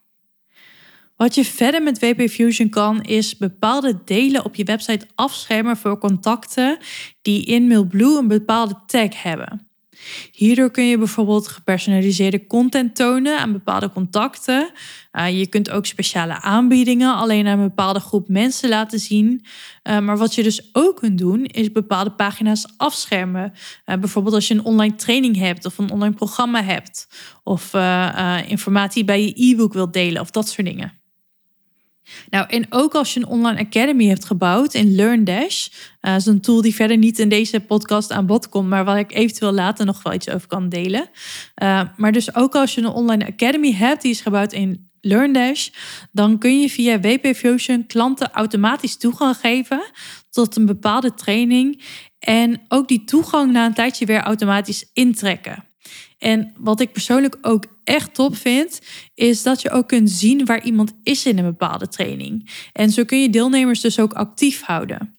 Wat 1.16 1.36
je 1.36 1.46
verder 1.46 1.84
met 1.84 2.00
WP 2.00 2.30
Fusion 2.30 2.70
kan, 2.70 3.02
is 3.02 3.38
bepaalde 3.38 4.00
delen 4.06 4.46
op 4.46 4.56
je 4.56 4.64
website 4.64 5.08
afschermen 5.16 5.78
voor 5.78 5.98
contacten 5.98 6.78
die 7.22 7.46
in 7.46 7.68
Mailblue 7.68 8.18
een 8.18 8.28
bepaalde 8.28 8.76
tag 8.86 9.24
hebben. 9.24 9.70
Hierdoor 10.32 10.72
kun 10.72 10.84
je 10.84 10.98
bijvoorbeeld 10.98 11.48
gepersonaliseerde 11.48 12.48
content 12.48 12.96
tonen 12.96 13.40
aan 13.40 13.52
bepaalde 13.52 13.92
contacten. 13.92 14.72
Uh, 15.14 15.40
je 15.40 15.48
kunt 15.48 15.70
ook 15.70 15.86
speciale 15.86 16.42
aanbiedingen 16.42 17.16
alleen 17.16 17.48
aan 17.48 17.60
een 17.60 17.68
bepaalde 17.68 18.00
groep 18.00 18.28
mensen 18.28 18.70
laten 18.70 19.00
zien. 19.00 19.46
Uh, 19.84 20.00
maar 20.00 20.18
wat 20.18 20.36
je 20.36 20.44
dus 20.44 20.70
ook 20.72 20.96
kunt 20.96 21.18
doen, 21.18 21.46
is 21.46 21.72
bepaalde 21.72 22.12
pagina's 22.12 22.66
afschermen. 22.78 23.54
Uh, 23.86 23.98
bijvoorbeeld 23.98 24.36
als 24.36 24.48
je 24.48 24.54
een 24.54 24.66
online 24.66 24.96
training 24.96 25.36
hebt 25.36 25.66
of 25.66 25.78
een 25.78 25.92
online 25.92 26.16
programma 26.16 26.64
hebt. 26.64 27.08
Of 27.44 27.74
informatie 28.48 29.06
bij 29.06 29.26
je 29.26 29.52
e-book 29.52 29.74
wilt 29.74 29.94
delen 29.94 30.22
of 30.22 30.32
dat 30.32 30.50
soort 30.50 30.68
dingen. 30.68 31.05
Nou, 32.30 32.46
en 32.50 32.66
ook 32.70 32.96
als 32.96 33.14
je 33.14 33.20
een 33.20 33.26
online 33.26 33.60
academy 33.60 34.08
hebt 34.08 34.26
gebouwd 34.26 34.74
in 34.74 34.96
LearnDash, 34.96 35.68
uh, 35.68 36.12
dat 36.12 36.20
is 36.20 36.26
een 36.26 36.42
tool 36.42 36.62
die 36.62 36.76
verder 36.76 36.98
niet 36.98 37.20
in 37.20 37.30
deze 37.30 37.60
podcast 37.60 38.12
aan 38.12 38.26
bod 38.26 38.50
komt, 38.50 38.70
maar 38.70 38.86
waar 38.86 39.00
ik 39.00 39.14
eventueel 39.14 39.54
later 39.54 39.86
nog 39.86 40.04
wel 40.04 40.14
iets 40.14 40.30
over 40.30 40.48
kan 40.48 40.70
delen. 40.70 41.10
Uh, 41.64 41.82
maar 41.96 42.12
dus 42.12 42.36
ook 42.36 42.56
als 42.56 42.76
je 42.76 42.82
een 42.82 42.88
online 42.88 43.28
academy 43.28 43.74
hebt, 43.74 44.02
die 44.02 44.12
is 44.12 44.22
gebouwd 44.22 44.54
in 44.54 44.90
LearnDash, 45.02 45.70
dan 46.12 46.38
kun 46.38 46.60
je 46.62 46.70
via 46.70 47.00
WP 47.00 47.36
Fusion 47.36 47.86
klanten 47.88 48.32
automatisch 48.32 48.98
toegang 48.98 49.38
geven 49.38 49.92
tot 50.30 50.56
een 50.56 50.66
bepaalde 50.66 51.14
training 51.14 51.84
en 52.20 52.62
ook 52.68 52.88
die 52.88 53.04
toegang 53.04 53.52
na 53.52 53.66
een 53.66 53.74
tijdje 53.74 54.06
weer 54.06 54.22
automatisch 54.22 54.90
intrekken. 54.94 55.65
En 56.26 56.54
wat 56.58 56.80
ik 56.80 56.92
persoonlijk 56.92 57.38
ook 57.42 57.66
echt 57.84 58.14
top 58.14 58.36
vind, 58.36 58.82
is 59.14 59.44
dat 59.44 59.62
je 59.62 59.70
ook 59.70 59.88
kunt 59.88 60.10
zien 60.10 60.46
waar 60.46 60.64
iemand 60.64 60.94
is 61.04 61.26
in 61.26 61.38
een 61.38 61.46
bepaalde 61.46 61.88
training. 61.88 62.50
En 62.74 62.90
zo 62.90 63.04
kun 63.04 63.22
je 63.22 63.30
deelnemers 63.30 63.82
dus 63.82 64.00
ook 64.00 64.14
actief 64.14 64.62
houden. 64.62 65.16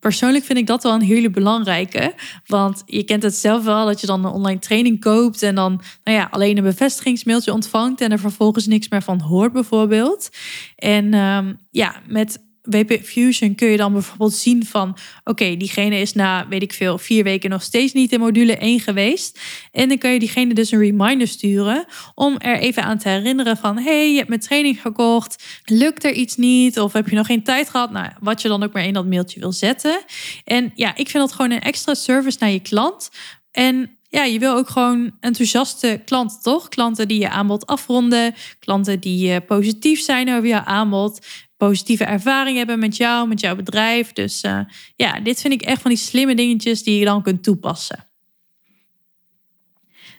Persoonlijk 0.00 0.44
vind 0.44 0.58
ik 0.58 0.66
dat 0.66 0.82
wel 0.82 0.94
een 0.94 1.00
hele 1.00 1.30
belangrijke. 1.30 2.14
Want 2.46 2.82
je 2.86 3.02
kent 3.02 3.22
het 3.22 3.34
zelf 3.34 3.64
wel 3.64 3.86
dat 3.86 4.00
je 4.00 4.06
dan 4.06 4.24
een 4.24 4.32
online 4.32 4.60
training 4.60 5.00
koopt 5.00 5.42
en 5.42 5.54
dan 5.54 5.80
nou 6.04 6.16
ja, 6.18 6.28
alleen 6.30 6.56
een 6.56 6.62
bevestigingsmailtje 6.62 7.52
ontvangt 7.52 8.00
en 8.00 8.12
er 8.12 8.18
vervolgens 8.18 8.66
niks 8.66 8.88
meer 8.88 9.02
van 9.02 9.20
hoort, 9.20 9.52
bijvoorbeeld. 9.52 10.28
En 10.76 11.14
um, 11.14 11.58
ja, 11.70 11.94
met 12.06 12.47
WP 12.70 12.98
Fusion 13.02 13.54
kun 13.54 13.68
je 13.68 13.76
dan 13.76 13.92
bijvoorbeeld 13.92 14.34
zien 14.34 14.66
van... 14.66 14.96
oké, 15.24 15.56
diegene 15.56 16.00
is 16.00 16.12
na, 16.12 16.48
weet 16.48 16.62
ik 16.62 16.72
veel, 16.72 16.98
vier 16.98 17.24
weken 17.24 17.50
nog 17.50 17.62
steeds 17.62 17.92
niet 17.92 18.12
in 18.12 18.20
module 18.20 18.56
1 18.56 18.80
geweest. 18.80 19.40
En 19.72 19.88
dan 19.88 19.98
kun 19.98 20.10
je 20.10 20.18
diegene 20.18 20.54
dus 20.54 20.70
een 20.70 20.78
reminder 20.78 21.28
sturen... 21.28 21.84
om 22.14 22.36
er 22.38 22.58
even 22.58 22.82
aan 22.82 22.98
te 22.98 23.08
herinneren 23.08 23.56
van... 23.56 23.78
hey, 23.78 24.10
je 24.10 24.16
hebt 24.16 24.28
mijn 24.28 24.40
training 24.40 24.80
gekocht, 24.80 25.44
lukt 25.64 26.04
er 26.04 26.12
iets 26.12 26.36
niet... 26.36 26.78
of 26.78 26.92
heb 26.92 27.08
je 27.08 27.16
nog 27.16 27.26
geen 27.26 27.42
tijd 27.42 27.70
gehad? 27.70 27.90
Nou, 27.90 28.10
wat 28.20 28.42
je 28.42 28.48
dan 28.48 28.62
ook 28.62 28.72
maar 28.72 28.84
in 28.84 28.92
dat 28.92 29.06
mailtje 29.06 29.40
wil 29.40 29.52
zetten. 29.52 30.00
En 30.44 30.72
ja, 30.74 30.96
ik 30.96 31.08
vind 31.08 31.24
dat 31.24 31.32
gewoon 31.32 31.50
een 31.50 31.60
extra 31.60 31.94
service 31.94 32.36
naar 32.40 32.50
je 32.50 32.60
klant... 32.60 33.10
En 33.50 33.98
ja, 34.08 34.24
je 34.24 34.38
wil 34.38 34.54
ook 34.54 34.68
gewoon 34.68 35.12
enthousiaste 35.20 36.02
klanten, 36.04 36.42
toch? 36.42 36.68
Klanten 36.68 37.08
die 37.08 37.20
je 37.20 37.30
aanbod 37.30 37.66
afronden, 37.66 38.34
klanten 38.58 39.00
die 39.00 39.40
positief 39.40 40.00
zijn 40.00 40.28
over 40.28 40.46
je 40.46 40.64
aanbod 40.64 41.26
positieve 41.58 42.04
ervaring 42.04 42.56
hebben 42.56 42.78
met 42.78 42.96
jou, 42.96 43.28
met 43.28 43.40
jouw 43.40 43.56
bedrijf. 43.56 44.12
Dus 44.12 44.44
uh, 44.44 44.60
ja, 44.96 45.20
dit 45.20 45.40
vind 45.40 45.52
ik 45.52 45.62
echt 45.62 45.82
van 45.82 45.90
die 45.90 46.00
slimme 46.00 46.34
dingetjes 46.34 46.82
die 46.82 46.98
je 46.98 47.04
dan 47.04 47.22
kunt 47.22 47.42
toepassen. 47.42 48.06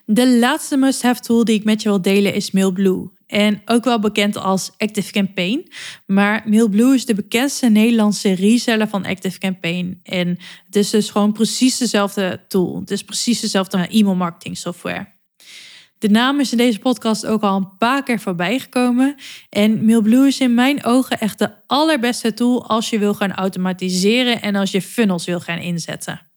De 0.06 0.38
laatste 0.38 0.78
must-have 0.78 1.22
tool 1.22 1.44
die 1.44 1.56
ik 1.56 1.64
met 1.64 1.82
je 1.82 1.90
wil 1.90 2.02
delen 2.02 2.34
is 2.34 2.52
Mailblue. 2.52 3.10
En 3.28 3.62
ook 3.66 3.84
wel 3.84 4.00
bekend 4.00 4.38
als 4.38 4.72
Active 4.78 5.12
Campaign. 5.12 5.72
Maar 6.06 6.44
Mailblue 6.46 6.94
is 6.94 7.06
de 7.06 7.14
bekendste 7.14 7.70
Nederlandse 7.70 8.34
reseller 8.34 8.88
van 8.88 9.06
Active 9.06 9.40
Campaign. 9.40 10.00
En 10.04 10.28
het 10.66 10.76
is 10.76 10.90
dus 10.90 11.10
gewoon 11.10 11.32
precies 11.32 11.78
dezelfde 11.78 12.46
tool. 12.48 12.80
Het 12.80 12.92
is 12.92 13.04
precies 13.04 13.40
dezelfde 13.40 13.88
e-mail 13.88 14.16
marketing 14.16 14.58
software. 14.58 15.19
De 16.00 16.10
naam 16.10 16.40
is 16.40 16.52
in 16.52 16.58
deze 16.58 16.80
podcast 16.80 17.26
ook 17.26 17.42
al 17.42 17.56
een 17.56 17.78
paar 17.78 18.04
keer 18.04 18.20
voorbij 18.20 18.60
gekomen. 18.60 19.16
En 19.50 19.86
Mailblue 19.86 20.28
is 20.28 20.40
in 20.40 20.54
mijn 20.54 20.84
ogen 20.84 21.20
echt 21.20 21.40
de 21.40 21.52
allerbeste 21.68 22.34
tool 22.34 22.68
als 22.68 22.90
je 22.90 23.00
wil 23.00 23.14
gaan 23.14 23.32
automatiseren 23.34 24.42
en 24.42 24.56
als 24.56 24.72
je 24.72 24.82
funnels 24.82 25.26
wil 25.26 25.40
gaan 25.40 25.60
inzetten. 25.60 26.29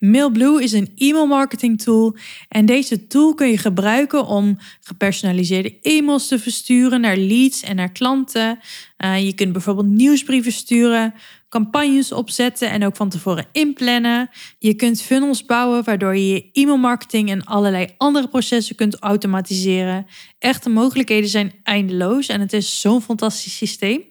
Mailblue 0.00 0.62
is 0.62 0.72
een 0.72 0.92
e-mail 0.96 1.26
marketing 1.26 1.82
tool 1.82 2.16
en 2.48 2.66
deze 2.66 3.06
tool 3.06 3.34
kun 3.34 3.48
je 3.48 3.58
gebruiken 3.58 4.26
om 4.26 4.58
gepersonaliseerde 4.80 5.78
e-mails 5.82 6.28
te 6.28 6.38
versturen 6.38 7.00
naar 7.00 7.16
leads 7.16 7.62
en 7.62 7.76
naar 7.76 7.92
klanten. 7.92 8.58
Uh, 8.98 9.24
je 9.24 9.34
kunt 9.34 9.52
bijvoorbeeld 9.52 9.86
nieuwsbrieven 9.86 10.52
sturen, 10.52 11.14
campagnes 11.48 12.12
opzetten 12.12 12.70
en 12.70 12.84
ook 12.84 12.96
van 12.96 13.08
tevoren 13.08 13.46
inplannen. 13.52 14.30
Je 14.58 14.74
kunt 14.74 15.02
funnels 15.02 15.44
bouwen 15.44 15.84
waardoor 15.84 16.16
je 16.16 16.28
je 16.28 16.48
e-mailmarketing 16.52 17.30
en 17.30 17.44
allerlei 17.44 17.94
andere 17.96 18.28
processen 18.28 18.76
kunt 18.76 18.98
automatiseren. 18.98 20.06
Echte 20.38 20.68
mogelijkheden 20.68 21.30
zijn 21.30 21.52
eindeloos 21.62 22.26
en 22.26 22.40
het 22.40 22.52
is 22.52 22.80
zo'n 22.80 23.02
fantastisch 23.02 23.56
systeem. 23.56 24.02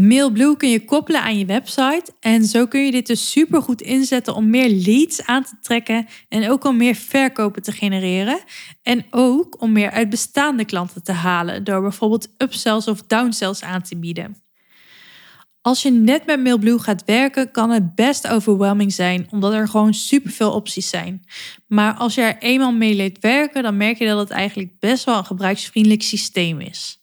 Mailblue 0.00 0.56
kun 0.56 0.70
je 0.70 0.84
koppelen 0.84 1.22
aan 1.22 1.38
je 1.38 1.46
website 1.46 2.12
en 2.20 2.44
zo 2.44 2.66
kun 2.66 2.84
je 2.84 2.90
dit 2.90 3.06
dus 3.06 3.30
super 3.30 3.62
goed 3.62 3.82
inzetten 3.82 4.34
om 4.34 4.50
meer 4.50 4.68
leads 4.68 5.26
aan 5.26 5.44
te 5.44 5.56
trekken 5.60 6.06
en 6.28 6.50
ook 6.50 6.64
om 6.64 6.76
meer 6.76 6.94
verkopen 6.94 7.62
te 7.62 7.72
genereren 7.72 8.40
en 8.82 9.04
ook 9.10 9.62
om 9.62 9.72
meer 9.72 9.90
uit 9.90 10.08
bestaande 10.08 10.64
klanten 10.64 11.02
te 11.02 11.12
halen 11.12 11.64
door 11.64 11.80
bijvoorbeeld 11.80 12.28
upsells 12.38 12.88
of 12.88 13.02
downsells 13.02 13.62
aan 13.62 13.82
te 13.82 13.96
bieden. 13.96 14.42
Als 15.60 15.82
je 15.82 15.90
net 15.90 16.26
met 16.26 16.42
Mailblue 16.42 16.78
gaat 16.78 17.04
werken, 17.04 17.50
kan 17.50 17.70
het 17.70 17.94
best 17.94 18.28
overwhelming 18.28 18.92
zijn, 18.92 19.26
omdat 19.30 19.52
er 19.52 19.68
gewoon 19.68 19.94
superveel 19.94 20.52
opties 20.52 20.88
zijn. 20.88 21.24
Maar 21.66 21.94
als 21.94 22.14
je 22.14 22.22
er 22.22 22.38
eenmaal 22.38 22.72
mee 22.72 22.94
leert 22.94 23.18
werken, 23.18 23.62
dan 23.62 23.76
merk 23.76 23.98
je 23.98 24.06
dat 24.06 24.18
het 24.18 24.30
eigenlijk 24.30 24.78
best 24.78 25.04
wel 25.04 25.18
een 25.18 25.24
gebruiksvriendelijk 25.24 26.02
systeem 26.02 26.60
is. 26.60 26.99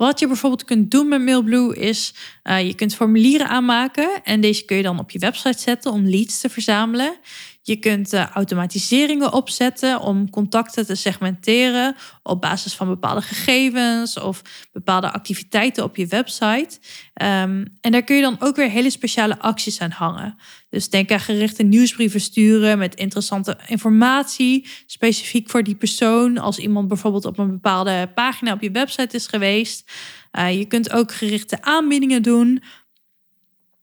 Wat 0.00 0.20
je 0.20 0.26
bijvoorbeeld 0.26 0.64
kunt 0.64 0.90
doen 0.90 1.08
met 1.08 1.22
Mailblue 1.22 1.76
is, 1.76 2.14
uh, 2.44 2.66
je 2.66 2.74
kunt 2.74 2.94
formulieren 2.94 3.48
aanmaken 3.48 4.24
en 4.24 4.40
deze 4.40 4.64
kun 4.64 4.76
je 4.76 4.82
dan 4.82 4.98
op 4.98 5.10
je 5.10 5.18
website 5.18 5.58
zetten 5.58 5.92
om 5.92 6.08
leads 6.08 6.40
te 6.40 6.48
verzamelen. 6.48 7.16
Je 7.62 7.76
kunt 7.76 8.12
uh, 8.12 8.26
automatiseringen 8.26 9.32
opzetten 9.32 10.00
om 10.00 10.30
contacten 10.30 10.86
te 10.86 10.94
segmenteren 10.94 11.96
op 12.22 12.40
basis 12.40 12.74
van 12.74 12.86
bepaalde 12.86 13.22
gegevens 13.22 14.18
of 14.18 14.42
bepaalde 14.72 15.12
activiteiten 15.12 15.84
op 15.84 15.96
je 15.96 16.06
website. 16.06 16.78
Um, 17.22 17.78
en 17.80 17.90
daar 17.90 18.02
kun 18.02 18.16
je 18.16 18.22
dan 18.22 18.36
ook 18.38 18.56
weer 18.56 18.70
hele 18.70 18.90
speciale 18.90 19.38
acties 19.38 19.80
aan 19.80 19.90
hangen. 19.90 20.36
Dus 20.70 20.88
denk 20.88 21.10
aan 21.10 21.20
gerichte 21.20 21.62
nieuwsbrieven 21.62 22.20
sturen 22.20 22.78
met 22.78 22.94
interessante 22.94 23.58
informatie, 23.66 24.68
specifiek 24.86 25.50
voor 25.50 25.62
die 25.62 25.74
persoon. 25.74 26.38
Als 26.38 26.58
iemand 26.58 26.88
bijvoorbeeld 26.88 27.24
op 27.24 27.38
een 27.38 27.50
bepaalde 27.50 28.10
pagina 28.14 28.52
op 28.52 28.62
je 28.62 28.70
website 28.70 29.16
is 29.16 29.26
geweest. 29.26 29.90
Uh, 30.38 30.58
je 30.58 30.64
kunt 30.64 30.92
ook 30.92 31.12
gerichte 31.12 31.62
aanbiedingen 31.62 32.22
doen 32.22 32.62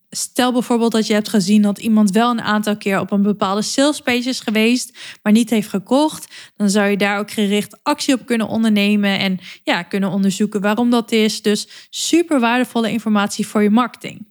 Stel 0.10 0.52
bijvoorbeeld 0.52 0.92
dat 0.92 1.08
je 1.08 1.14
hebt 1.14 1.30
gezien 1.30 1.62
dat 1.62 1.78
iemand 1.78 2.12
wel 2.12 2.32
een 2.32 2.42
aantal 2.42 2.78
keer 2.78 3.00
op 3.00 3.12
een 3.12 3.22
bepaalde 3.22 3.62
salespage 3.62 4.30
is 4.30 4.40
geweest, 4.40 4.98
maar 5.22 5.34
niet 5.34 5.50
heeft 5.50 5.70
gekocht. 5.70 6.28
Dan 6.56 6.70
zou 6.70 6.88
je 6.88 6.98
daar 6.98 7.20
ook 7.20 7.32
gericht 7.32 7.80
actie 7.84 8.14
op 8.14 8.26
kunnen 8.26 8.48
ondernemen 8.48 9.20
en 9.20 9.40
ja, 9.64 9.84
kunnen 9.84 10.10
onderzoeken 10.10 10.62
waarom 10.62 10.90
dat 10.90 11.12
is. 11.12 11.42
Dus 11.42 11.88
super 11.90 12.40
waardevolle 12.40 12.92
informatie 12.92 13.48
voor 13.48 13.64
je 13.64 13.70
marketing. 13.70 14.28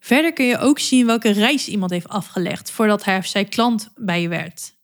Verder 0.00 0.32
kun 0.32 0.44
je 0.44 0.58
ook 0.58 0.78
zien 0.78 1.06
welke 1.06 1.30
reis 1.30 1.68
iemand 1.68 1.90
heeft 1.90 2.08
afgelegd 2.08 2.70
voordat 2.70 3.04
hij 3.04 3.18
of 3.18 3.26
zij 3.26 3.44
klant 3.44 3.88
bij 3.96 4.22
je 4.22 4.28
werd. 4.28 4.76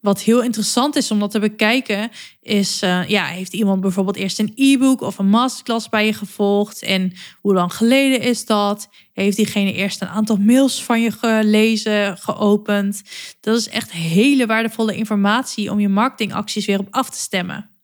Wat 0.00 0.20
heel 0.20 0.42
interessant 0.42 0.96
is 0.96 1.10
om 1.10 1.18
dat 1.18 1.30
te 1.30 1.38
bekijken, 1.38 2.10
is: 2.40 2.82
uh, 2.82 3.08
ja, 3.08 3.24
heeft 3.24 3.52
iemand 3.52 3.80
bijvoorbeeld 3.80 4.16
eerst 4.16 4.38
een 4.38 4.52
e-book 4.54 5.00
of 5.00 5.18
een 5.18 5.28
masterclass 5.28 5.88
bij 5.88 6.06
je 6.06 6.12
gevolgd? 6.12 6.82
En 6.82 7.12
hoe 7.40 7.54
lang 7.54 7.74
geleden 7.74 8.20
is 8.20 8.46
dat? 8.46 8.88
Heeft 9.12 9.36
diegene 9.36 9.72
eerst 9.72 10.02
een 10.02 10.08
aantal 10.08 10.36
mails 10.36 10.82
van 10.82 11.00
je 11.00 11.10
gelezen, 11.10 12.18
geopend? 12.18 13.02
Dat 13.40 13.56
is 13.56 13.68
echt 13.68 13.92
hele 13.92 14.46
waardevolle 14.46 14.96
informatie 14.96 15.70
om 15.70 15.80
je 15.80 15.88
marketingacties 15.88 16.66
weer 16.66 16.78
op 16.78 16.88
af 16.90 17.10
te 17.10 17.18
stemmen. 17.18 17.77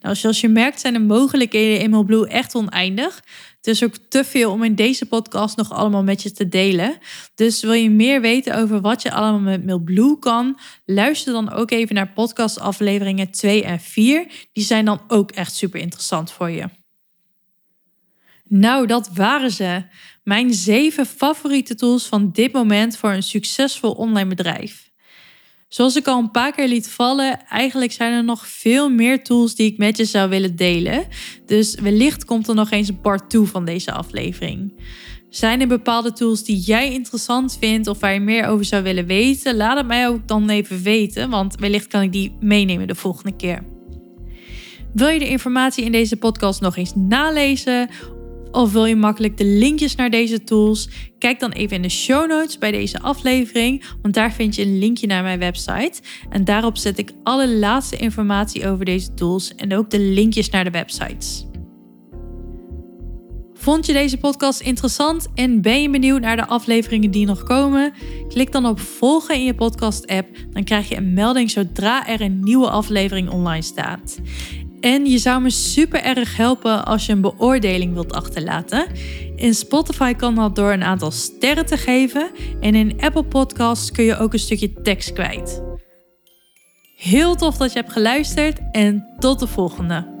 Nou, 0.00 0.14
zoals 0.14 0.40
je 0.40 0.48
merkt 0.48 0.80
zijn 0.80 0.92
de 0.92 0.98
mogelijkheden 0.98 1.80
in 1.80 1.90
Mailblue 1.90 2.28
echt 2.28 2.54
oneindig. 2.54 3.22
Het 3.56 3.66
is 3.66 3.84
ook 3.84 3.96
te 4.08 4.24
veel 4.24 4.52
om 4.52 4.62
in 4.62 4.74
deze 4.74 5.06
podcast 5.06 5.56
nog 5.56 5.72
allemaal 5.72 6.02
met 6.02 6.22
je 6.22 6.32
te 6.32 6.48
delen. 6.48 6.98
Dus 7.34 7.62
wil 7.62 7.72
je 7.72 7.90
meer 7.90 8.20
weten 8.20 8.56
over 8.56 8.80
wat 8.80 9.02
je 9.02 9.12
allemaal 9.12 9.40
met 9.40 9.66
Mailblue 9.66 10.18
kan, 10.18 10.58
luister 10.84 11.32
dan 11.32 11.52
ook 11.52 11.70
even 11.70 11.94
naar 11.94 12.12
podcastafleveringen 12.12 13.30
2 13.30 13.64
en 13.64 13.80
4. 13.80 14.26
Die 14.52 14.64
zijn 14.64 14.84
dan 14.84 15.00
ook 15.08 15.30
echt 15.30 15.54
super 15.54 15.80
interessant 15.80 16.30
voor 16.30 16.50
je. 16.50 16.64
Nou, 18.44 18.86
dat 18.86 19.10
waren 19.14 19.50
ze. 19.50 19.82
Mijn 20.24 20.54
zeven 20.54 21.06
favoriete 21.06 21.74
tools 21.74 22.06
van 22.06 22.30
dit 22.32 22.52
moment 22.52 22.96
voor 22.96 23.10
een 23.10 23.22
succesvol 23.22 23.92
online 23.92 24.28
bedrijf. 24.28 24.87
Zoals 25.68 25.96
ik 25.96 26.06
al 26.06 26.18
een 26.18 26.30
paar 26.30 26.52
keer 26.52 26.68
liet 26.68 26.88
vallen, 26.88 27.46
eigenlijk 27.46 27.92
zijn 27.92 28.12
er 28.12 28.24
nog 28.24 28.46
veel 28.46 28.90
meer 28.90 29.24
tools 29.24 29.54
die 29.54 29.72
ik 29.72 29.78
met 29.78 29.96
je 29.96 30.04
zou 30.04 30.28
willen 30.28 30.56
delen. 30.56 31.06
Dus 31.46 31.74
wellicht 31.74 32.24
komt 32.24 32.48
er 32.48 32.54
nog 32.54 32.70
eens 32.70 32.88
een 32.88 33.00
part 33.00 33.30
2 33.30 33.42
van 33.42 33.64
deze 33.64 33.92
aflevering. 33.92 34.80
Zijn 35.30 35.60
er 35.60 35.66
bepaalde 35.66 36.12
tools 36.12 36.44
die 36.44 36.56
jij 36.56 36.92
interessant 36.92 37.56
vindt 37.60 37.86
of 37.86 38.00
waar 38.00 38.12
je 38.12 38.20
meer 38.20 38.46
over 38.46 38.64
zou 38.64 38.82
willen 38.82 39.06
weten? 39.06 39.56
Laat 39.56 39.76
het 39.76 39.86
mij 39.86 40.08
ook 40.08 40.28
dan 40.28 40.48
even 40.48 40.82
weten, 40.82 41.30
want 41.30 41.54
wellicht 41.54 41.86
kan 41.86 42.02
ik 42.02 42.12
die 42.12 42.36
meenemen 42.40 42.86
de 42.86 42.94
volgende 42.94 43.36
keer. 43.36 43.64
Wil 44.92 45.08
je 45.08 45.18
de 45.18 45.28
informatie 45.28 45.84
in 45.84 45.92
deze 45.92 46.16
podcast 46.16 46.60
nog 46.60 46.76
eens 46.76 46.92
nalezen 46.94 47.88
of 48.52 48.72
wil 48.72 48.84
je 48.84 48.96
makkelijk 48.96 49.36
de 49.36 49.44
linkjes 49.44 49.94
naar 49.94 50.10
deze 50.10 50.44
tools? 50.44 50.88
Kijk 51.18 51.40
dan 51.40 51.50
even 51.50 51.76
in 51.76 51.82
de 51.82 51.88
show 51.88 52.28
notes 52.28 52.58
bij 52.58 52.70
deze 52.70 53.00
aflevering, 53.00 53.84
want 54.02 54.14
daar 54.14 54.32
vind 54.32 54.54
je 54.54 54.62
een 54.62 54.78
linkje 54.78 55.06
naar 55.06 55.22
mijn 55.22 55.38
website. 55.38 56.00
En 56.30 56.44
daarop 56.44 56.76
zet 56.76 56.98
ik 56.98 57.12
alle 57.22 57.48
laatste 57.48 57.96
informatie 57.96 58.68
over 58.68 58.84
deze 58.84 59.14
tools 59.14 59.54
en 59.54 59.76
ook 59.76 59.90
de 59.90 60.00
linkjes 60.00 60.50
naar 60.50 60.64
de 60.64 60.70
websites. 60.70 61.46
Vond 63.60 63.86
je 63.86 63.92
deze 63.92 64.16
podcast 64.16 64.60
interessant 64.60 65.28
en 65.34 65.62
ben 65.62 65.82
je 65.82 65.90
benieuwd 65.90 66.20
naar 66.20 66.36
de 66.36 66.46
afleveringen 66.46 67.10
die 67.10 67.26
nog 67.26 67.42
komen? 67.42 67.92
Klik 68.28 68.52
dan 68.52 68.66
op 68.66 68.80
volgen 68.80 69.34
in 69.34 69.44
je 69.44 69.54
podcast-app. 69.54 70.28
Dan 70.50 70.64
krijg 70.64 70.88
je 70.88 70.96
een 70.96 71.12
melding 71.12 71.50
zodra 71.50 72.06
er 72.06 72.20
een 72.20 72.40
nieuwe 72.40 72.70
aflevering 72.70 73.30
online 73.30 73.62
staat. 73.62 74.18
En 74.80 75.06
je 75.06 75.18
zou 75.18 75.42
me 75.42 75.50
super 75.50 76.02
erg 76.02 76.36
helpen 76.36 76.84
als 76.84 77.06
je 77.06 77.12
een 77.12 77.20
beoordeling 77.20 77.94
wilt 77.94 78.12
achterlaten. 78.12 78.86
In 79.36 79.54
Spotify 79.54 80.12
kan 80.14 80.34
dat 80.34 80.56
door 80.56 80.72
een 80.72 80.82
aantal 80.82 81.10
sterren 81.10 81.66
te 81.66 81.76
geven. 81.76 82.30
En 82.60 82.74
in 82.74 83.00
Apple 83.00 83.24
Podcasts 83.24 83.90
kun 83.90 84.04
je 84.04 84.18
ook 84.18 84.32
een 84.32 84.38
stukje 84.38 84.72
tekst 84.72 85.12
kwijt. 85.12 85.62
Heel 86.96 87.34
tof 87.34 87.56
dat 87.56 87.72
je 87.72 87.78
hebt 87.78 87.92
geluisterd 87.92 88.60
en 88.72 89.06
tot 89.18 89.38
de 89.38 89.46
volgende. 89.46 90.17